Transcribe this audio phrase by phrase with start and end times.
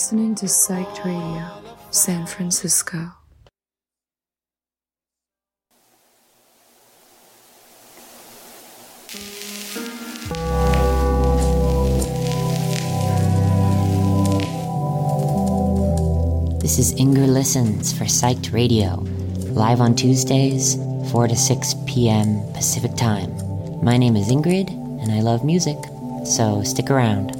[0.00, 1.46] listening to Psyched Radio,
[1.90, 3.12] San Francisco.
[16.62, 19.04] This is Inger Listens for Psyched Radio,
[19.52, 20.76] live on Tuesdays,
[21.12, 22.40] 4 to 6 p.m.
[22.54, 23.30] Pacific Time.
[23.84, 24.70] My name is Ingrid,
[25.02, 25.76] and I love music,
[26.24, 27.39] so stick around.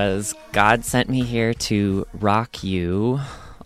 [0.00, 3.20] Was God Sent Me Here to Rock You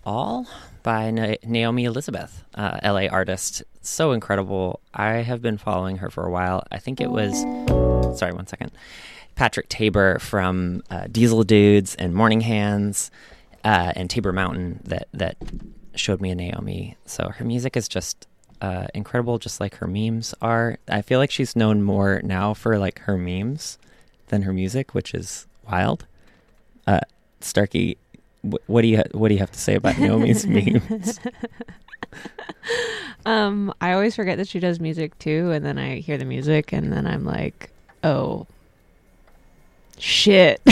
[0.05, 0.45] All
[0.83, 3.63] by Na- Naomi Elizabeth, uh, LA artist.
[3.79, 4.81] So incredible.
[4.93, 6.65] I have been following her for a while.
[6.69, 7.39] I think it was,
[8.19, 8.73] sorry, one second.
[9.35, 13.09] Patrick Tabor from uh, Diesel Dudes and Morning Hands
[13.63, 15.37] uh, and Tabor Mountain that, that
[15.95, 16.97] showed me a Naomi.
[17.05, 18.27] So her music is just
[18.59, 20.79] uh, incredible, just like her memes are.
[20.89, 23.77] I feel like she's known more now for like her memes
[24.27, 26.05] than her music, which is wild.
[26.87, 26.99] Uh,
[27.41, 27.97] Starkey,
[28.43, 31.19] wh- what do you ha- what do you have to say about Naomi's memes?
[33.25, 36.71] Um, I always forget that she does music too, and then I hear the music,
[36.71, 37.71] and then I'm like,
[38.03, 38.45] oh,
[39.97, 40.61] shit.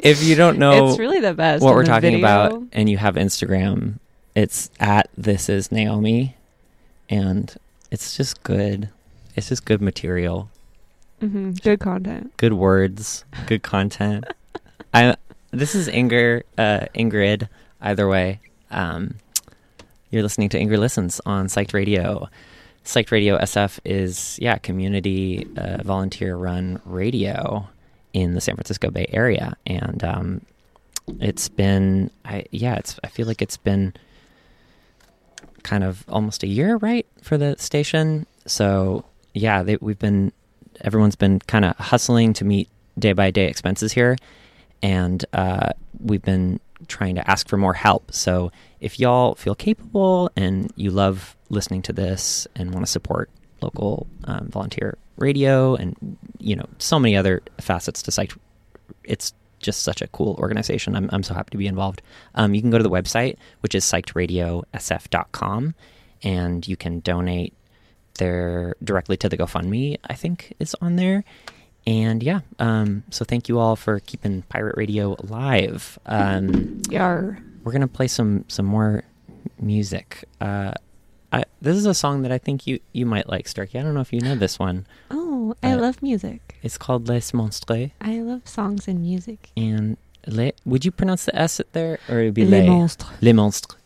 [0.00, 1.62] If you don't know it's really the best.
[1.62, 2.18] what we're talking video.
[2.18, 3.98] about and you have Instagram,
[4.34, 6.36] it's at this is Naomi,
[7.08, 7.54] and
[7.90, 8.90] it's just good.
[9.34, 10.50] It's just good material.
[11.20, 12.32] Mhm, Good content.
[12.36, 14.24] good words, good content.
[14.92, 15.16] I
[15.52, 17.48] this is Inger uh, Ingrid.
[17.80, 18.40] Either way,
[18.70, 19.14] um,
[20.10, 22.28] you're listening to Inger Listens on Psyched Radio.
[22.84, 27.66] Psyched Radio SF is yeah community uh, volunteer run radio
[28.12, 30.40] in the San Francisco Bay Area, and um,
[31.20, 33.94] it's been I yeah it's I feel like it's been
[35.62, 38.26] kind of almost a year right for the station.
[38.46, 40.32] So yeah, they, we've been
[40.80, 42.68] everyone's been kind of hustling to meet
[42.98, 44.16] day by day expenses here,
[44.82, 48.12] and uh, we've been trying to ask for more help.
[48.12, 53.30] So if y'all feel capable and you love listening to this and want to support
[53.60, 58.32] local um, volunteer radio and you know so many other facets to site,
[59.04, 60.94] it's just such a cool organization.
[60.94, 62.02] I'm, I'm so happy to be involved.
[62.34, 65.74] Um, you can go to the website, which is psychedradiosf.com,
[66.22, 67.54] and you can donate
[68.14, 71.24] there directly to the GoFundMe, I think is on there.
[71.86, 75.98] And yeah, um, so thank you all for keeping Pirate Radio alive.
[76.06, 77.38] Um, Yar.
[77.62, 79.04] we're gonna play some some more
[79.60, 80.24] music.
[80.40, 80.72] Uh,
[81.32, 83.78] I, this is a song that I think you you might like, Starkey.
[83.78, 84.86] I don't know if you know this one.
[85.10, 86.56] Oh, I Uh, love music.
[86.62, 87.90] It's called Les Monstres.
[88.00, 89.50] I love songs and music.
[89.56, 89.96] And
[90.26, 92.68] les, would you pronounce the S there, or it would be Les les?
[92.68, 93.10] monstres.
[93.20, 93.76] Les Monstres.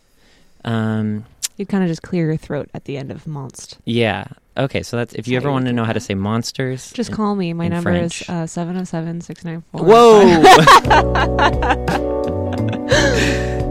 [0.64, 1.24] Um,
[1.58, 3.76] You kind of just clear your throat at the end of monst.
[3.84, 4.24] yeah.
[4.56, 6.90] Okay, so that's if you ever want to know how to say monsters.
[6.90, 7.52] Just in- call me.
[7.52, 8.22] My number French.
[8.22, 9.84] is uh, 707 694.
[9.86, 10.24] Whoa!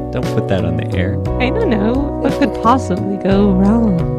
[0.11, 1.19] Don't put that on the air.
[1.41, 1.93] I don't know.
[2.21, 4.16] What could possibly go wrong?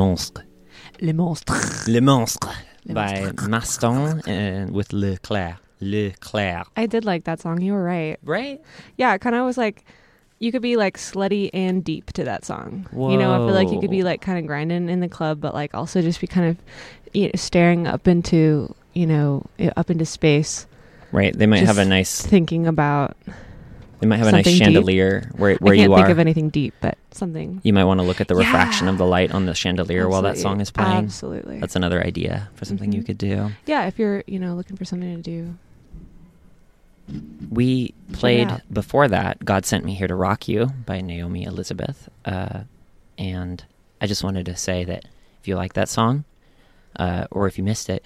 [0.00, 0.44] Monstres.
[1.00, 1.86] Les monstres.
[1.86, 5.58] Les Monstres Les by Maston and with L'Eclair.
[5.80, 6.64] Le Clair.
[6.76, 7.60] I did like that song.
[7.60, 8.18] You were right.
[8.22, 8.60] Right?
[8.96, 9.84] Yeah, it kind of was like
[10.38, 12.86] you could be like slutty and deep to that song.
[12.92, 15.40] You know, I feel like you could be like kind of grinding in the club,
[15.40, 16.56] but like also just be kind of
[17.12, 19.44] you know, staring up into you know
[19.76, 20.66] up into space,
[21.12, 21.36] Right.
[21.36, 23.16] They might have a nice thinking about
[24.00, 24.58] They might have a nice deep?
[24.62, 26.10] chandelier where where I can't you think are.
[26.10, 27.60] of anything deep, but something.
[27.62, 28.92] You might want to look at the refraction Yeah.
[28.92, 30.90] of the light on the chandelier while that song is playing.
[31.04, 31.60] Absolutely.
[31.60, 33.06] That's another idea for something you Mhm.
[33.06, 33.50] could do.
[33.66, 35.54] yeah, if you're you know looking for something to do.
[37.50, 42.08] We played before that God Sent Me Here to Rock You by Naomi Elizabeth.
[42.24, 42.60] Uh,
[43.18, 43.64] and
[44.00, 45.06] I just wanted to say that
[45.40, 46.24] if you like that song,
[46.96, 48.04] uh, or if you missed it,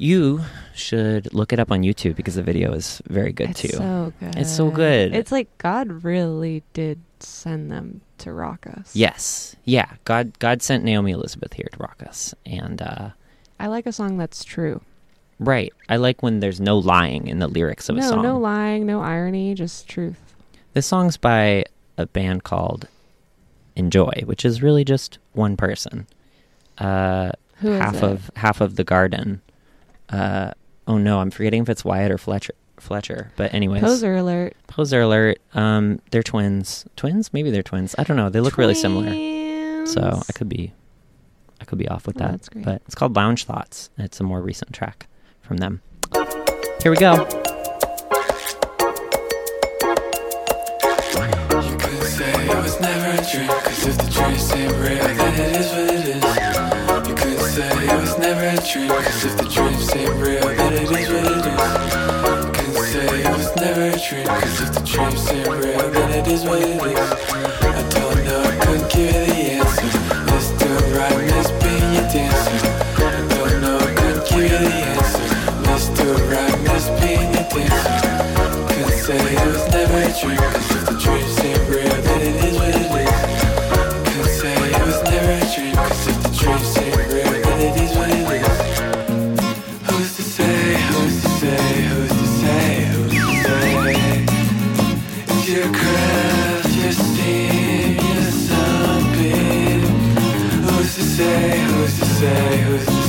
[0.00, 0.40] you
[0.74, 3.68] should look it up on YouTube because the video is very good too.
[3.68, 3.76] it's too.
[3.76, 4.36] so good.
[4.36, 5.14] It's so good.
[5.14, 8.96] It's like God really did send them to rock us.
[8.96, 9.56] yes.
[9.64, 9.92] Yeah.
[10.04, 12.34] God God sent Naomi Elizabeth here to rock us.
[12.46, 13.10] And uh,
[13.58, 14.80] I like a song that's true.
[15.38, 15.70] right.
[15.90, 18.22] I like when there's no lying in the lyrics of a song.
[18.22, 20.34] no lying, no irony, just truth.
[20.72, 21.66] This song's by
[21.98, 22.88] a band called
[23.76, 26.06] Enjoy, which is really just one person.
[26.78, 28.02] Uh, Who is half it?
[28.02, 29.42] of half of the garden.
[30.10, 30.52] Uh,
[30.86, 32.54] oh no, I'm forgetting if it's Wyatt or Fletcher.
[32.78, 34.56] Fletcher, but anyways, Poser alert.
[34.66, 35.38] Poser alert.
[35.52, 36.86] Um, they're twins.
[36.96, 37.30] Twins?
[37.32, 37.94] Maybe they're twins.
[37.98, 38.30] I don't know.
[38.30, 39.10] They look really similar.
[39.86, 40.72] So I could be,
[41.60, 42.30] I could be off with Oh, that.
[42.30, 42.64] that's great.
[42.64, 43.90] But it's called Lounge Thoughts.
[43.98, 45.08] and It's a more recent track
[45.42, 45.82] from them.
[46.82, 47.26] Here we go.
[50.40, 55.34] You could say it was never a dream, cause if the dream seemed real, then
[55.34, 56.79] it is what it is.
[57.60, 61.10] Say it was never a dream, cause if the dream seemed real, then it is
[61.12, 61.60] what it is.
[62.56, 66.26] Could say it was never a dream, cause if the dream seemed real, then it
[66.26, 66.80] is what it is.
[66.80, 69.88] I don't know, I couldn't give you the answer.
[70.32, 70.68] Mr.
[70.96, 72.64] Right, Miss Bean, your dancer.
[72.96, 75.28] I don't know, I couldn't give you the answer.
[75.68, 76.16] Mr.
[76.32, 78.08] Right, Miss Bean, your dancer.
[78.72, 81.49] Could say it was never a dream, cause if the dream seemed
[102.36, 102.99] who's to say,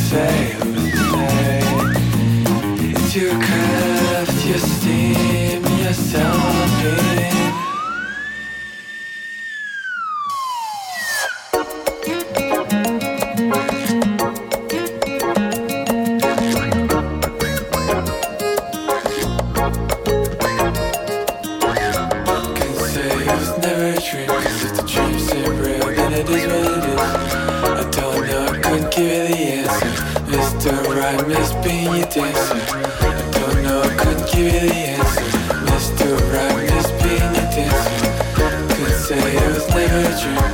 [31.31, 32.55] Miss Bean, your dancer.
[32.55, 35.21] I don't know, I couldn't give you the answer.
[35.71, 36.07] Mr.
[36.33, 38.75] Right, Miss Bean, your dancer.
[38.75, 40.50] Could say it was never a dream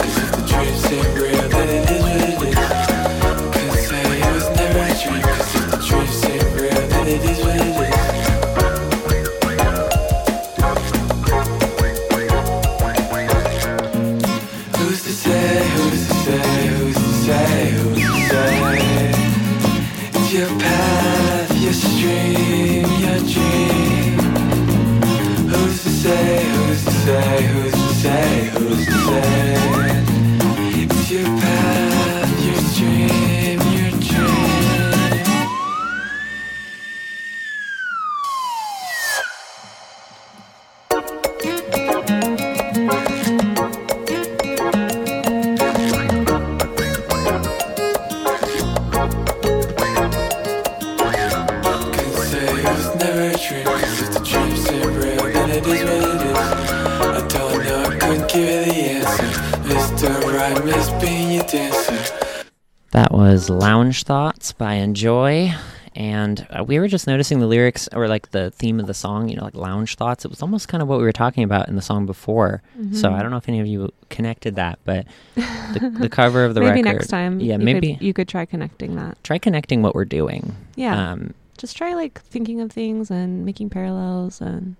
[64.84, 65.54] Enjoy.
[65.96, 69.30] And uh, we were just noticing the lyrics or like the theme of the song,
[69.30, 70.26] you know, like lounge thoughts.
[70.26, 72.62] It was almost kind of what we were talking about in the song before.
[72.92, 76.54] So I don't know if any of you connected that, but the, the cover of
[76.54, 76.98] the maybe record.
[76.98, 77.40] next time.
[77.40, 79.18] Yeah, you maybe could, you could try connecting that.
[79.24, 80.56] try connecting what we're doing.
[80.76, 84.76] Yeah, Um, just try like thinking of things and making parallels and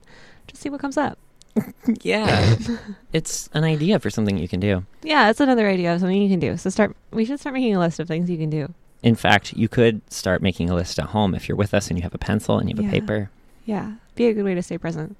[0.46, 1.18] just see what comes up.
[2.04, 2.56] yeah.
[3.14, 4.86] it's an idea for something you can do.
[5.02, 6.58] Yeah, it's another idea of something you can do.
[6.58, 6.96] So start.
[7.10, 8.72] We should start making a list of things you can do.
[9.04, 11.98] In fact, you could start making a list at home if you're with us and
[11.98, 12.90] you have a pencil and you have Yeah.
[12.90, 13.30] a paper.
[13.66, 15.16] Yeah, be a good way to stay present.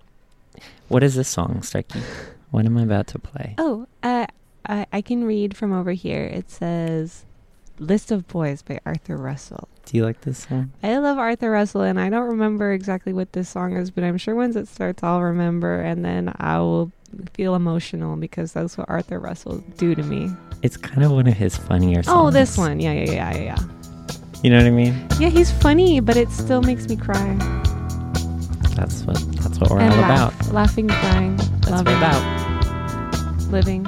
[0.88, 2.02] What is this song, Starkey?
[2.52, 3.56] What am I about to play?
[3.58, 4.26] Oh, uh,
[4.68, 6.24] I I can read from over here.
[6.24, 7.26] It says,
[7.78, 9.68] "List of Boys" by Arthur Russell.
[9.86, 10.72] Do you like this song?
[10.82, 14.18] I love Arthur Russell, and I don't remember exactly what this song is, but I'm
[14.18, 16.92] sure once it starts, I'll remember, and then I will
[17.34, 20.32] feel emotional because that's what Arthur Russell do to me.
[20.64, 22.18] It's kind of one of his funnier songs.
[22.28, 23.58] Oh, this one, yeah, yeah, yeah, yeah, yeah.
[24.44, 25.08] You know what I mean?
[25.20, 27.36] Yeah, he's funny, but it still makes me cry.
[28.76, 30.40] That's what that's what we're and all laugh.
[30.42, 30.54] about.
[30.54, 33.52] Laughing, crying, That's what loving, we're about.
[33.52, 33.84] living.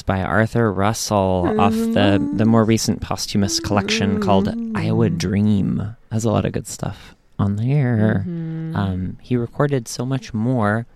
[0.00, 2.68] By Arthur Russell off the, the more mm-hmm.
[2.68, 4.76] recent posthumous collection called mm-hmm.
[4.76, 5.96] Iowa Dream.
[6.10, 8.24] Has a lot of good stuff on there.
[8.26, 8.76] Mm-hmm.
[8.76, 10.86] Um, he recorded so much more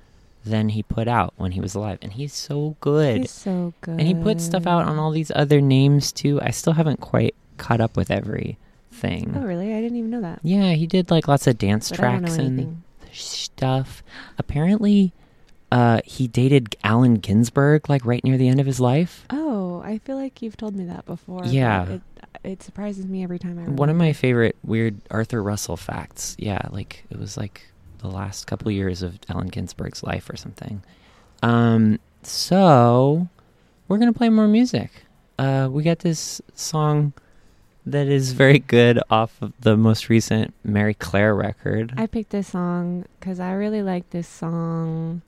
[0.45, 3.23] than he put out when he was alive, and he's so good.
[3.23, 3.99] He's so good.
[3.99, 6.41] and he put stuff out on all these other names too.
[6.41, 9.35] I still haven't quite caught up with everything.
[9.37, 9.75] Oh, really?
[9.75, 10.39] I didn't even know that.
[10.43, 12.83] Yeah, he did like lots of dance But I don't know tracks and
[13.13, 14.03] stuff.
[14.39, 15.13] Apparently,
[15.73, 19.25] uh, he dated Allen Ginsberg like right near the end of his life.
[19.31, 21.45] Oh, I feel like you've told me that before.
[21.45, 21.89] Yeah.
[21.89, 22.03] It,
[22.45, 26.37] it surprises me every time I One of my favorite weird Arthur Russell facts.
[26.39, 27.67] Yeah, like it was like
[27.99, 30.83] the last couple of years of Allen Ginsberg's life or something.
[31.43, 33.29] Um, so
[33.89, 34.91] we're gonna play more music.
[35.39, 37.13] Uh, we got this song
[37.85, 41.95] that is very good off of the most recent Mary Claire record.
[41.97, 45.23] I picked this song because I really like this song,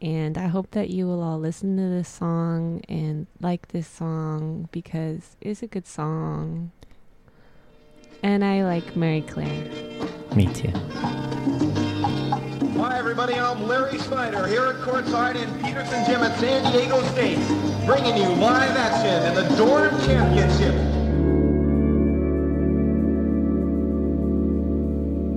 [0.00, 4.68] and I hope that you will all listen to this song and like this song
[4.72, 6.70] because it's a good song.
[8.22, 9.70] And I like Mary Claire.
[10.34, 10.70] Me too.
[12.78, 13.34] Hi, everybody.
[13.34, 17.38] I'm Larry Snyder here at Courtside in Peterson Gym at San Diego State,
[17.86, 20.74] bringing you live action in the Dorm Championship.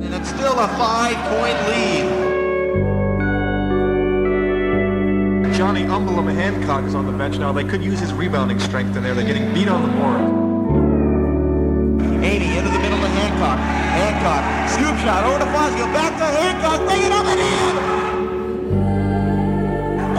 [0.04, 2.23] And it's still a five-point lead.
[5.64, 7.54] Johnny Umblum Hancock is on the bench now.
[7.54, 9.16] They could use his rebounding strength in there.
[9.16, 10.20] They're getting beat on the board.
[12.20, 13.56] 80 into the middle to Hancock.
[13.96, 17.76] Hancock, scoop shot over to Fazio, back to Hancock, bring it up and in!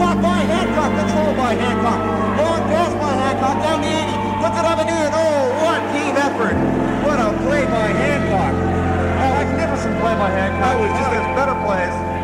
[0.01, 2.01] Blocked by Hancock, controlled by Hancock.
[2.41, 5.13] Long pass by Hancock, down to 80, puts it up and in.
[5.13, 6.57] Oh, what team effort!
[7.05, 8.49] What a play by Hancock.
[8.49, 10.73] Oh, magnificent play by Hancock.
[10.73, 12.14] That was just his better plays.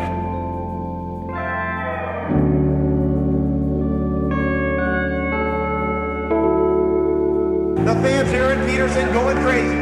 [7.94, 9.76] the fans here in Peterson going crazy.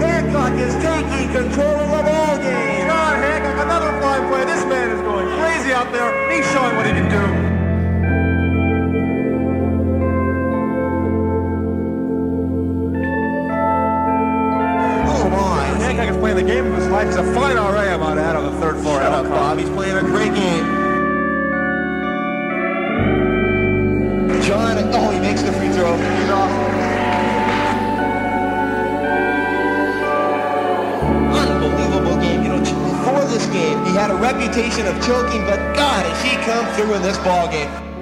[0.00, 2.86] Hancock is taking control of the ball game.
[2.88, 4.44] John Hancock, another fly play.
[4.44, 6.10] This man is going crazy out there.
[6.32, 7.24] He's showing what he can do.
[15.06, 15.64] Oh my!
[15.84, 16.73] Hancock is playing the game
[17.06, 19.00] He's a fine RA, I might add, on the third floor.
[19.00, 19.58] Shut up, Bob.
[19.58, 20.64] He's playing a great game.
[24.42, 25.96] John, oh, he makes the free throw.
[25.96, 26.50] He's off.
[31.32, 32.42] Unbelievable game.
[32.42, 36.36] You know, before this game, he had a reputation of choking, but God, has he
[36.44, 37.93] come through in this ball game.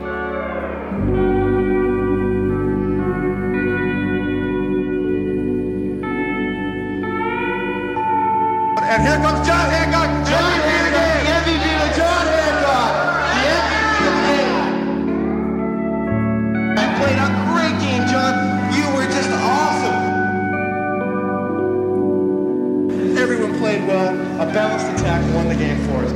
[8.93, 10.11] And here comes John Hancock.
[10.29, 12.93] John Hancock, the MVP to John Hancock.
[13.33, 14.53] The MVP of game.
[16.77, 18.35] I played a great game, John.
[18.77, 19.97] You were just awesome.
[23.17, 24.13] Everyone played well.
[24.43, 26.13] A balanced attack won the game for us.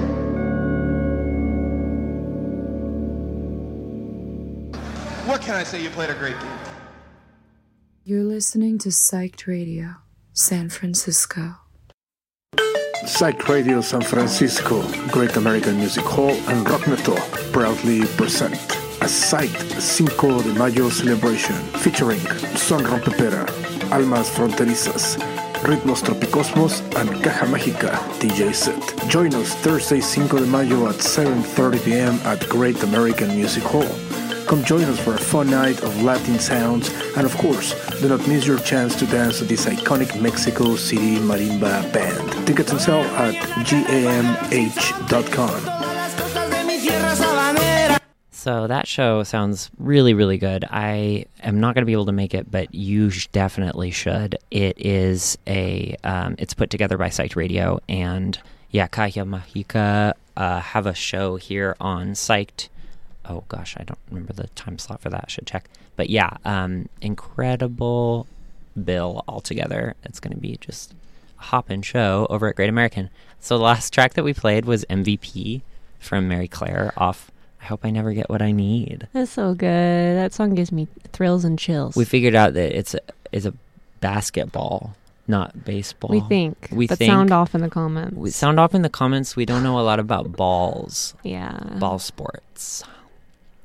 [5.26, 5.80] What can I say?
[5.82, 6.58] You played a great game.
[8.04, 9.94] You're listening to Psyched Radio,
[10.34, 11.65] San Francisco.
[13.06, 17.16] Psych Radio San Francisco, Great American Music Hall, and Rockneto
[17.52, 18.54] proudly present
[19.00, 22.18] a Psyched Cinco de Mayo celebration featuring
[22.56, 23.46] Son Rompepera,
[23.92, 25.16] Almas Fronterizas,
[25.62, 29.08] Ritmos Tropicosmos, and Caja Mágica DJ set.
[29.08, 32.14] Join us Thursday 5 de Mayo at 7.30 p.m.
[32.24, 34.05] at Great American Music Hall.
[34.46, 38.26] Come join us for a fun night of Latin sounds, and of course, do not
[38.28, 42.46] miss your chance to dance with this iconic Mexico City marimba band.
[42.46, 43.34] Tickets on sale at
[43.66, 44.36] gamh.com.
[48.30, 50.64] So that show sounds really, really good.
[50.70, 54.38] I am not going to be able to make it, but you definitely should.
[54.52, 58.38] It is a, um, it's put together by Psyched Radio, and
[58.70, 62.68] yeah, Caja Mágica uh, have a show here on Psyched.
[63.28, 65.24] Oh gosh, I don't remember the time slot for that.
[65.26, 65.68] I should check.
[65.96, 68.26] But yeah, um, incredible
[68.82, 69.94] bill altogether.
[70.04, 70.94] It's going to be just
[71.38, 73.10] a hop and show over at Great American.
[73.40, 75.62] So the last track that we played was MVP
[75.98, 77.30] from Mary Claire off
[77.66, 79.08] I hope I never get what I need.
[79.12, 80.16] That's so good.
[80.16, 81.96] That song gives me thrills and chills.
[81.96, 83.00] We figured out that it's a,
[83.32, 83.54] is a
[84.00, 84.94] basketball,
[85.26, 86.10] not baseball.
[86.10, 86.68] We think.
[86.70, 87.10] We but think.
[87.10, 88.14] sound off in the comments.
[88.14, 89.34] We sound off in the comments.
[89.34, 91.58] We don't know a lot about balls, yeah.
[91.80, 92.84] ball sports.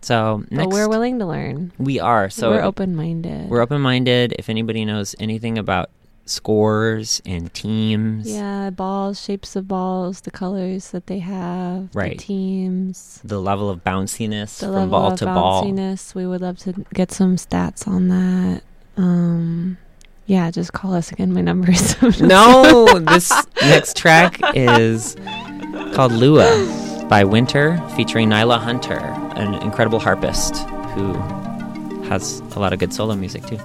[0.01, 1.71] So But we're willing to learn.
[1.77, 2.29] we are.
[2.29, 3.49] So we're open minded.
[3.49, 4.33] We're open minded.
[4.39, 5.89] If anybody knows anything about
[6.25, 12.17] scores and teams, Yeah, balls, shapes of balls, the colors that they have, Right.
[12.17, 15.65] the teams, the level of bounciness the from ball to ball.
[15.65, 16.15] bounciness.
[16.15, 18.61] We would love to get some stats on that.
[18.97, 19.77] Um,
[20.25, 21.33] yeah, just call us again.
[21.33, 25.15] My number is No, this next track is
[25.93, 26.45] called Lua
[27.11, 28.97] by Winter, featuring Nyla Hunter,
[29.35, 30.55] an incredible harpist
[30.95, 31.11] who
[32.03, 33.59] has a lot of good solo music too.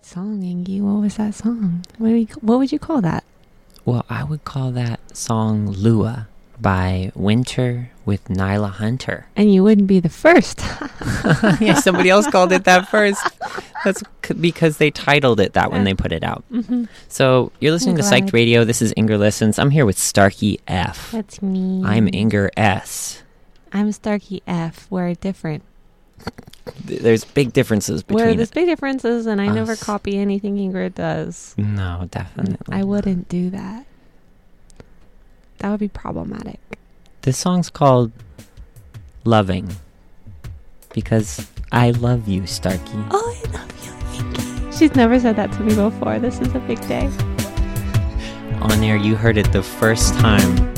[0.00, 0.80] Good song, Ingy.
[0.80, 1.84] What was that song?
[1.98, 3.24] What, do you, what would you call that?
[3.84, 6.28] Well, I would call that song Lua
[6.60, 9.26] by Winter with Nyla Hunter.
[9.36, 10.60] And you wouldn't be the first.
[11.60, 13.22] yeah, somebody else called it that first.
[13.84, 16.44] That's c- because they titled it that when they put it out.
[16.52, 16.88] Mhm.
[17.08, 18.02] So you're listening to.
[18.02, 18.64] Psyched Radio.
[18.64, 19.58] This is Inger Listens.
[19.58, 21.12] I'm here with Starkey F.
[21.12, 21.82] That's me.
[21.84, 23.22] I'm Inger S.
[23.72, 24.86] I'm Starkey F.
[24.90, 25.62] We're different.
[26.86, 28.36] Th- There's big differences Where between.
[28.36, 31.54] there's big differences, and I never copy anything Ingrid does.
[31.58, 32.76] no, definitely.
[32.76, 33.86] I wouldn't do that.
[35.58, 36.58] That would be problematic.
[37.22, 38.12] This song's called
[39.24, 39.68] Loving
[40.94, 42.80] because I love you, Starkey.
[43.10, 43.92] Oh, I love you,
[44.24, 44.78] Ingy.
[44.78, 46.18] She's never said that to me before.
[46.18, 47.10] This is a big day.
[48.62, 50.72] On air, you heard it the first time.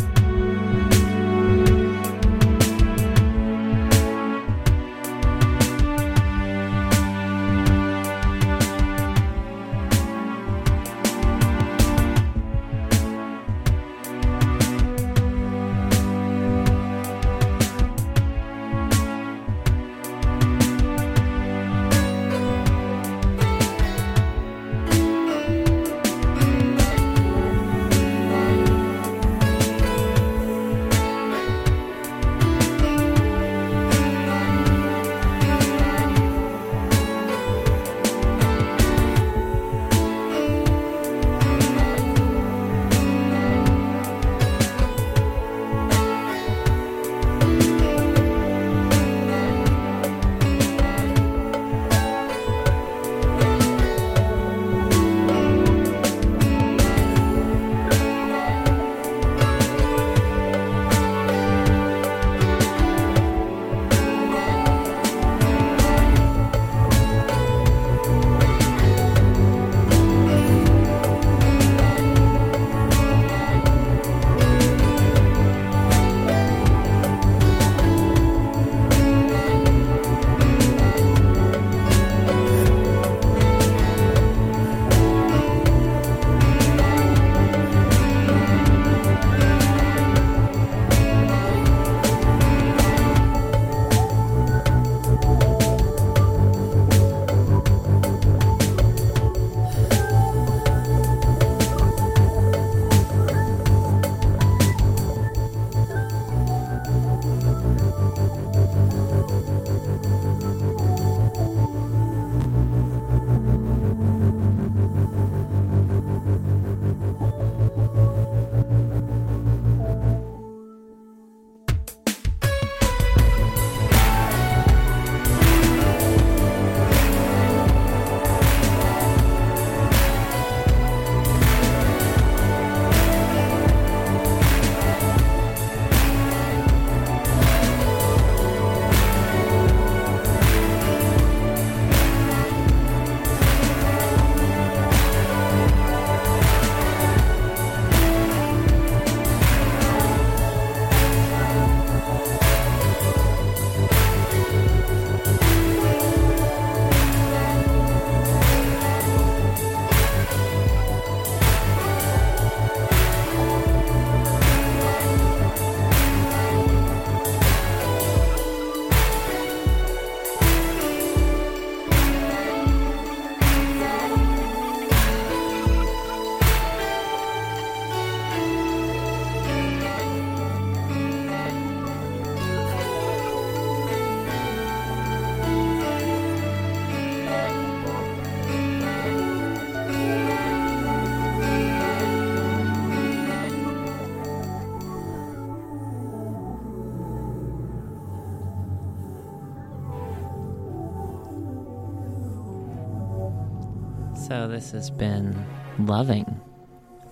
[204.33, 205.45] So this has been
[205.79, 206.41] Loving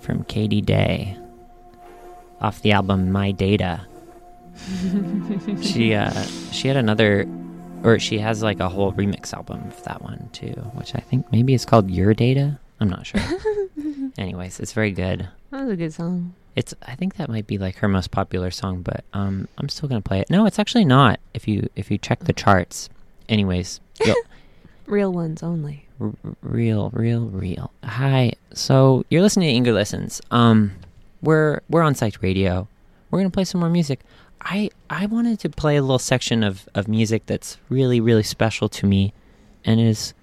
[0.00, 1.18] from Katie Dey
[2.40, 3.86] off the album My Data.
[5.60, 7.28] she uh she had another
[7.82, 11.30] or she has like a whole remix album of that one too, which I think
[11.30, 12.58] maybe it's called Your Data.
[12.80, 13.20] I'm not sure.
[14.16, 15.28] Anyways, it's very good.
[15.50, 16.34] That was a good song.
[16.56, 19.90] It's I think that might be like her most popular song, but um I'm still
[19.90, 20.30] gonna play it.
[20.30, 21.20] No, it's actually not.
[21.34, 22.88] If you if you check the charts.
[23.28, 23.78] Anyways,
[24.86, 25.86] Real ones only.
[26.00, 27.72] R- real, real, real.
[27.84, 28.32] Hi.
[28.54, 30.20] So you're listening to Inger Listens.
[30.30, 30.72] Um,
[31.22, 32.68] we're we're on Psyched Radio.
[33.10, 34.00] We're gonna play some more music.
[34.40, 38.68] I I wanted to play a little section of of music that's really really special
[38.70, 39.12] to me,
[39.64, 40.14] and is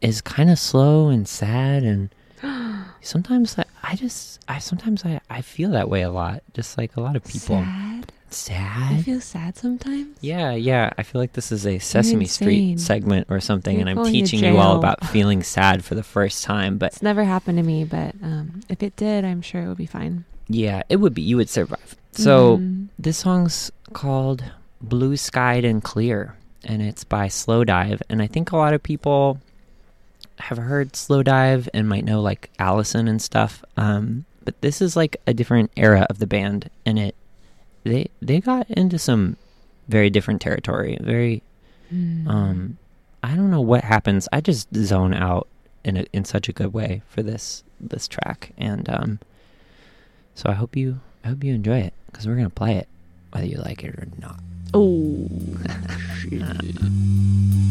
[0.00, 2.10] is kind of slow and sad and
[3.00, 6.96] sometimes I, I just I sometimes I I feel that way a lot, just like
[6.96, 7.56] a lot of people.
[7.62, 7.85] Sad.
[8.30, 8.92] Sad.
[8.92, 10.16] I feel sad sometimes.
[10.20, 10.90] Yeah, yeah.
[10.98, 14.42] I feel like this is a Sesame Street segment or something, You're and I'm teaching
[14.44, 16.76] you all about feeling sad for the first time.
[16.76, 19.76] But It's never happened to me, but um, if it did, I'm sure it would
[19.78, 20.24] be fine.
[20.48, 21.96] yeah, it would be you would survive.
[22.12, 22.88] So Mhm.
[22.98, 24.42] this song's called
[24.80, 26.34] "Blue Skied and Clear,"
[26.64, 28.00] and it's by Slowdive.
[28.08, 29.40] And I think a lot of people
[30.38, 33.64] have heard Slowdive and might know like Alison and stuff.
[33.76, 37.14] Um, but this is like a different era of the band, and it
[37.86, 39.36] they they got into some
[39.88, 40.98] very different territory.
[41.00, 41.42] Very
[41.94, 42.26] Mm.
[42.28, 42.78] um,
[43.22, 44.28] I don't know what happens.
[44.32, 45.46] I just zone out
[45.84, 49.18] in a, in such a good way for this this track, and um,
[50.34, 52.88] so I hope you I hope you enjoy it because we're gonna play it
[53.30, 54.40] whether you like it or not.
[54.74, 55.28] Oh.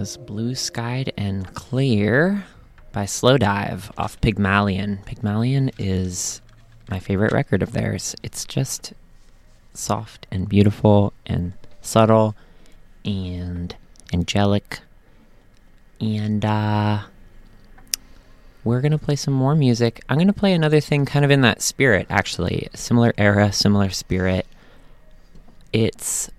[0.00, 2.46] was Blue Skied and Clear
[2.90, 5.00] by Slowdive off Pygmalion.
[5.04, 6.40] Pygmalion is
[6.88, 8.16] my favorite record of theirs.
[8.22, 8.94] It's just
[9.74, 12.34] soft and beautiful and subtle
[13.04, 13.76] and
[14.10, 14.80] angelic.
[16.00, 17.00] And uh,
[18.64, 20.02] we're going to play some more music.
[20.08, 22.68] I'm going to play another thing kind of in that spirit, actually.
[22.74, 24.46] Similar era, similar spirit.
[25.74, 26.30] It's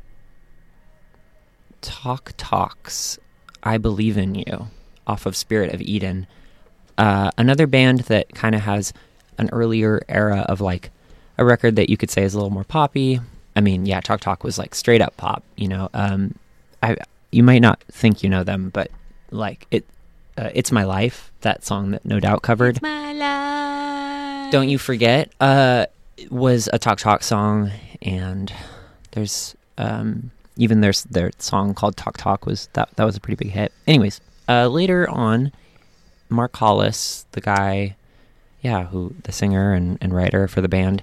[1.82, 3.20] Talk Talks,
[3.64, 4.68] I Believe in You,
[5.08, 6.28] off of Spirit of Eden.
[6.98, 8.94] Uh, another band that kind of has
[9.38, 10.92] an earlier era of like
[11.38, 13.20] a record that you could say is a little more poppy.
[13.56, 15.90] I mean, yeah, Talk Talk was like straight up pop, you know.
[15.94, 16.36] Um,
[16.84, 16.98] I
[17.32, 18.92] you might not think you know them, but
[19.32, 19.86] like it,
[20.38, 21.32] uh, it's my life.
[21.42, 22.82] That song that No Doubt covered.
[22.82, 24.52] My life.
[24.52, 25.32] Don't you forget?
[25.40, 25.86] Uh,
[26.30, 28.54] was a Talk Talk song, and
[29.12, 30.32] there's um,
[30.62, 33.74] even there's their song called Talk Talk was that that was a pretty big hit.
[33.88, 35.52] Anyways, uh, later on,
[36.30, 37.96] Mark Hollis, the guy,
[38.62, 41.02] yeah, who the singer and, and writer for the band,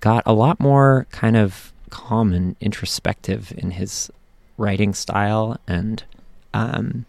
[0.00, 4.12] got a lot more kind of calm and introspective in his
[4.56, 6.04] writing style, and
[6.52, 7.04] um,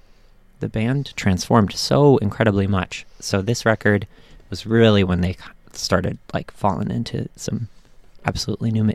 [0.59, 3.05] the band transformed so incredibly much.
[3.19, 4.07] So this record
[4.49, 5.37] was really when they
[5.73, 7.67] started like falling into some
[8.25, 8.93] absolutely new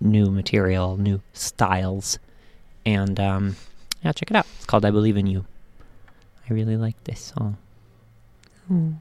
[0.00, 2.18] new material, new styles,
[2.86, 3.56] and um,
[4.04, 4.46] yeah, check it out.
[4.56, 5.44] It's called "I Believe in You."
[6.48, 7.56] I really like this song,
[8.68, 8.92] Hmm.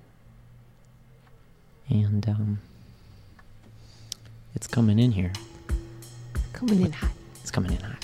[1.89, 2.59] and um,
[4.55, 5.34] it's coming in here.
[6.53, 7.12] Coming in hot.
[7.41, 8.03] It's coming in hot.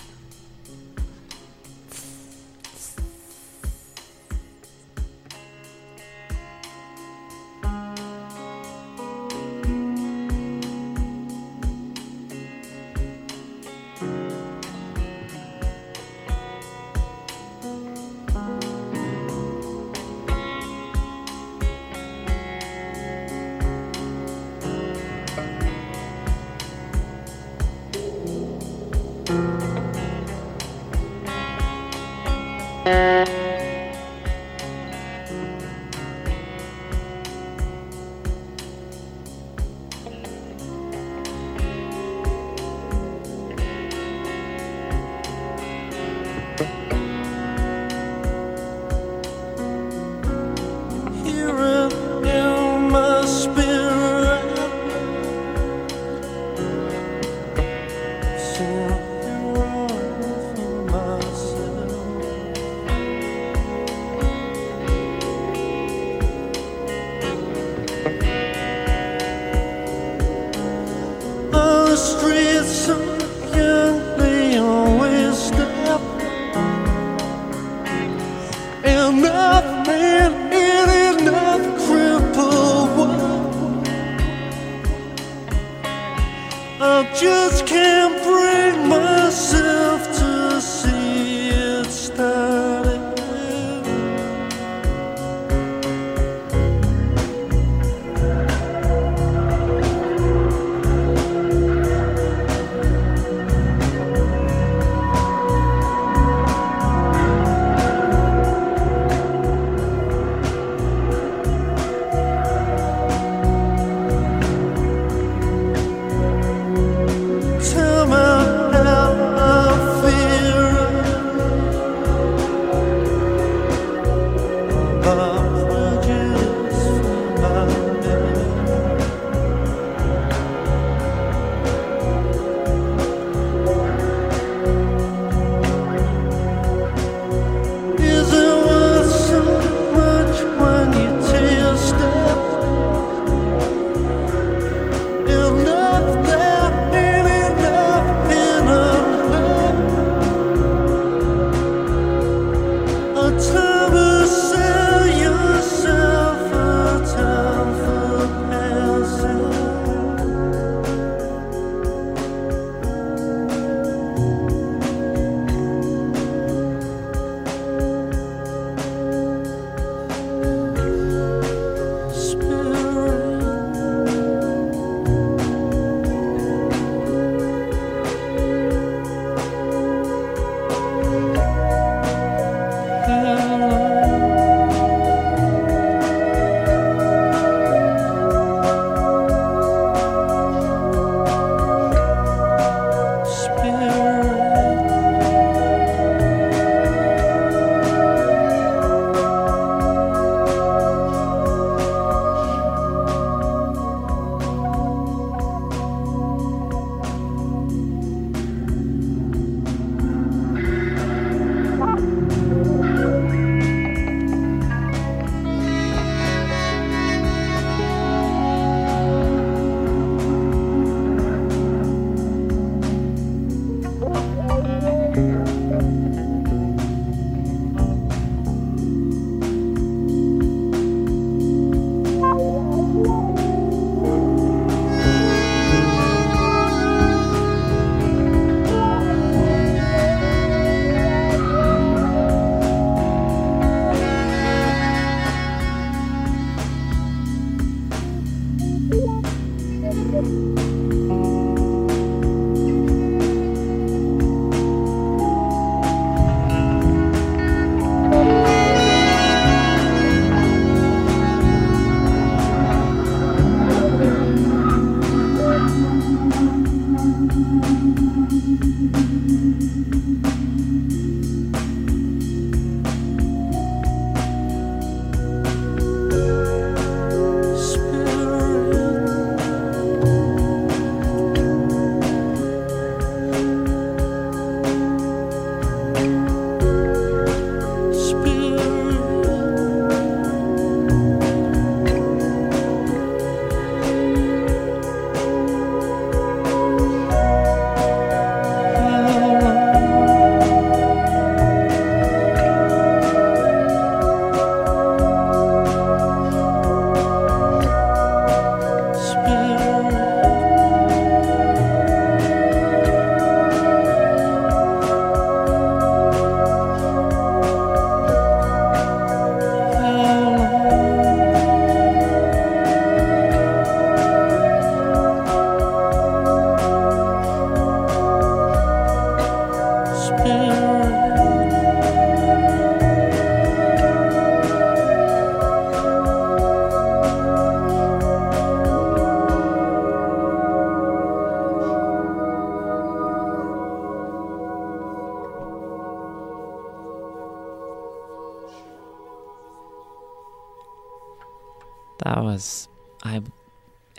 [352.38, 352.68] Was
[353.02, 353.24] I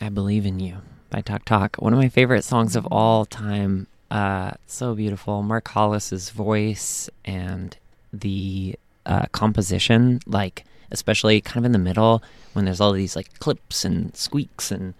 [0.01, 0.76] I Believe in You
[1.11, 1.74] by Talk Talk.
[1.76, 3.89] One of my favorite songs of all time.
[4.12, 5.43] Uh, so beautiful.
[5.43, 7.76] Mark Hollis's voice and
[8.12, 12.22] the uh, composition, like especially kind of in the middle
[12.53, 14.95] when there's all these like clips and squeaks and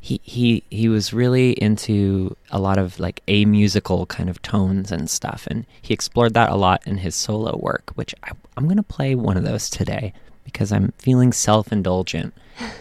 [0.00, 4.90] he he he was really into a lot of like a musical kind of tones
[4.90, 8.64] and stuff and he explored that a lot in his solo work which I, i'm
[8.64, 10.14] going to play one of those today
[10.44, 12.32] because i'm feeling self-indulgent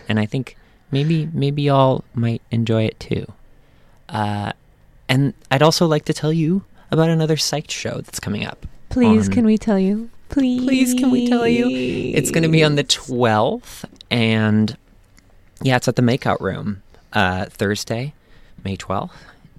[0.07, 0.55] and i think
[0.91, 3.25] maybe maybe y'all might enjoy it too
[4.09, 4.51] uh,
[5.07, 9.27] and i'd also like to tell you about another psyched show that's coming up Please,
[9.27, 10.09] on- can we tell you?
[10.30, 11.67] Please, Please, can we tell you?
[12.15, 14.75] It's going to be on the 12th, and
[15.61, 16.82] yeah, it's at the Makeout Room
[17.13, 18.13] uh, Thursday,
[18.63, 19.11] May 12th,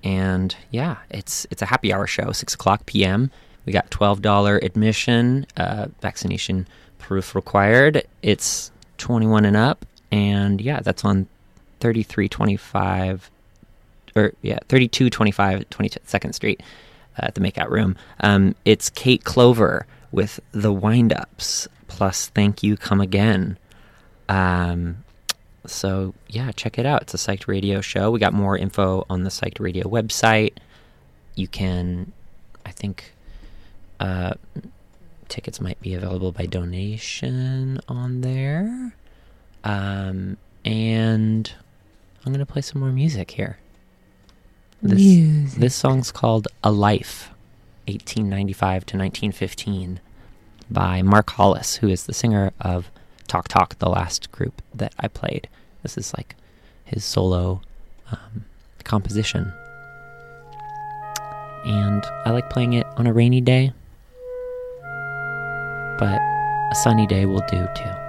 [0.04, 3.30] and yeah, it's it's a happy hour show, six o'clock p.m.
[3.66, 6.66] We got twelve dollar admission, uh, vaccination
[6.98, 8.04] proof required.
[8.22, 11.26] It's twenty one and up, and yeah, that's on
[11.80, 13.30] thirty three twenty five
[14.16, 16.62] or yeah, 3225 22nd Street
[17.16, 17.96] uh, at the Makeout Room.
[18.20, 23.58] Um, it's Kate Clover with the wind ups plus Thank You Come Again.
[24.28, 25.04] Um,
[25.66, 27.02] so yeah, check it out.
[27.02, 28.10] It's a Psyched Radio show.
[28.10, 30.54] We got more info on the Psyched Radio website.
[31.34, 32.12] You can,
[32.66, 33.12] I think,
[33.98, 34.34] uh,
[35.28, 38.94] tickets might be available by donation on there.
[39.64, 41.52] Um, and
[42.24, 43.58] I'm gonna play some more music here.
[44.82, 45.60] This Music.
[45.60, 47.30] this song's called "A Life,"
[47.86, 50.00] 1895 to 1915,
[50.70, 52.90] by Mark Hollis, who is the singer of
[53.26, 55.48] Talk Talk, the last group that I played.
[55.82, 56.34] This is like
[56.84, 57.60] his solo
[58.10, 58.44] um,
[58.84, 59.52] composition,
[61.64, 63.72] and I like playing it on a rainy day,
[65.98, 66.20] but
[66.70, 67.99] a sunny day will do too.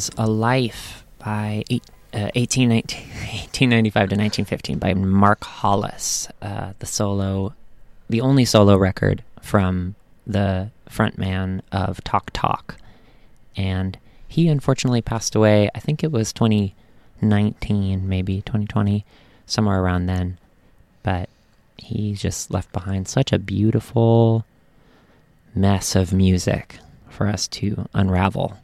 [0.00, 1.84] Was A Life by eight,
[2.14, 7.52] uh, 18, 19 1895 to 1915 by Mark Hollis, uh, the solo,
[8.08, 9.94] the only solo record from
[10.26, 12.76] the frontman of Talk Talk.
[13.54, 19.04] And he unfortunately passed away, I think it was 2019, maybe 2020,
[19.44, 20.38] somewhere around then.
[21.02, 21.28] But
[21.76, 24.46] he just left behind such a beautiful
[25.54, 26.78] mess of music
[27.10, 28.56] for us to unravel.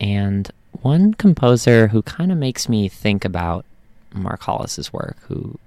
[0.00, 0.50] And
[0.82, 3.64] one composer who kind of makes me think about
[4.12, 5.58] Mark Hollis's work, who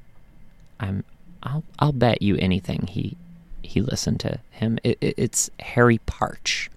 [0.80, 1.04] I'm
[1.44, 3.16] I'll I'll bet you anything he
[3.62, 4.80] he listened to him.
[4.84, 6.70] It, it, it's Harry Partch,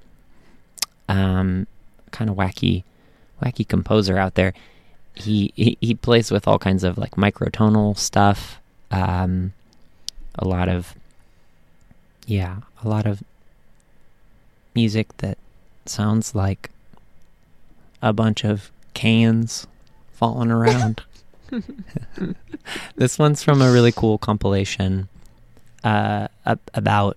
[1.09, 1.67] um,
[2.11, 2.85] kind of wacky
[3.43, 4.53] wacky composer out there.
[5.15, 9.53] He, he he plays with all kinds of like microtonal stuff, um,
[10.39, 10.95] a lot of
[12.27, 13.23] yeah, a lot of
[14.75, 15.39] music that
[15.85, 16.71] sounds like
[18.03, 19.67] a bunch of cans
[20.13, 21.03] falling around.
[22.97, 25.09] this one's from a really cool compilation
[25.85, 26.29] uh,
[26.75, 27.17] about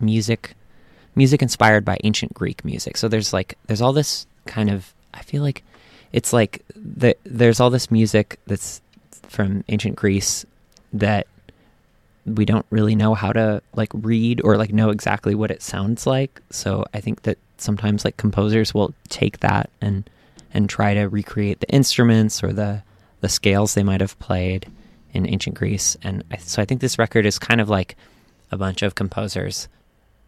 [0.00, 0.54] music,
[1.14, 2.96] music inspired by ancient Greek music.
[2.96, 5.62] So there's like there's all this kind of I feel like
[6.12, 8.80] it's like the, there's all this music that's
[9.28, 10.46] from ancient Greece
[10.92, 11.26] that
[12.24, 16.06] we don't really know how to like read or like know exactly what it sounds
[16.06, 16.40] like.
[16.50, 20.08] So I think that sometimes like composers will take that and
[20.56, 22.82] and try to recreate the instruments or the
[23.20, 24.66] the scales they might have played
[25.12, 25.96] in ancient Greece.
[26.02, 27.96] And I, so I think this record is kind of like
[28.50, 29.68] a bunch of composers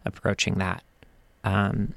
[0.05, 0.83] approaching that.
[1.43, 1.93] Um,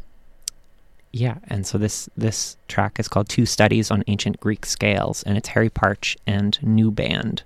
[1.12, 5.36] yeah, and so this this track is called Two Studies on Ancient Greek Scales, and
[5.36, 7.42] it's Harry Partch and Newband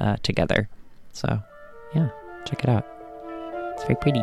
[0.00, 0.68] uh, together.
[1.12, 1.40] So
[1.94, 2.08] yeah,
[2.44, 2.86] check it out.
[3.74, 4.22] It's very pretty.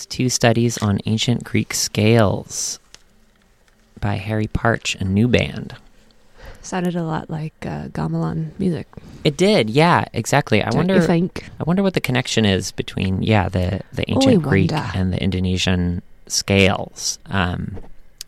[0.00, 2.78] Was Two Studies on Ancient Greek Scales
[4.00, 5.72] by Harry Partch, a Newband.
[6.62, 8.86] Sounded a lot like uh, gamelan music.
[9.24, 10.62] It did, yeah, exactly.
[10.62, 11.50] I Don't wonder you think?
[11.60, 14.90] I wonder what the connection is between yeah, the the Oh, ancient Greek wonder.
[14.94, 17.18] and the Indonesian scales.
[17.26, 17.76] Um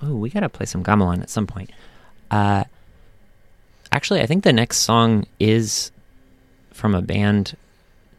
[0.03, 1.71] oh, we got to play some gamelan at some point.
[2.31, 2.65] Uh
[3.91, 5.91] Actually, I think the next song is
[6.71, 7.57] from a band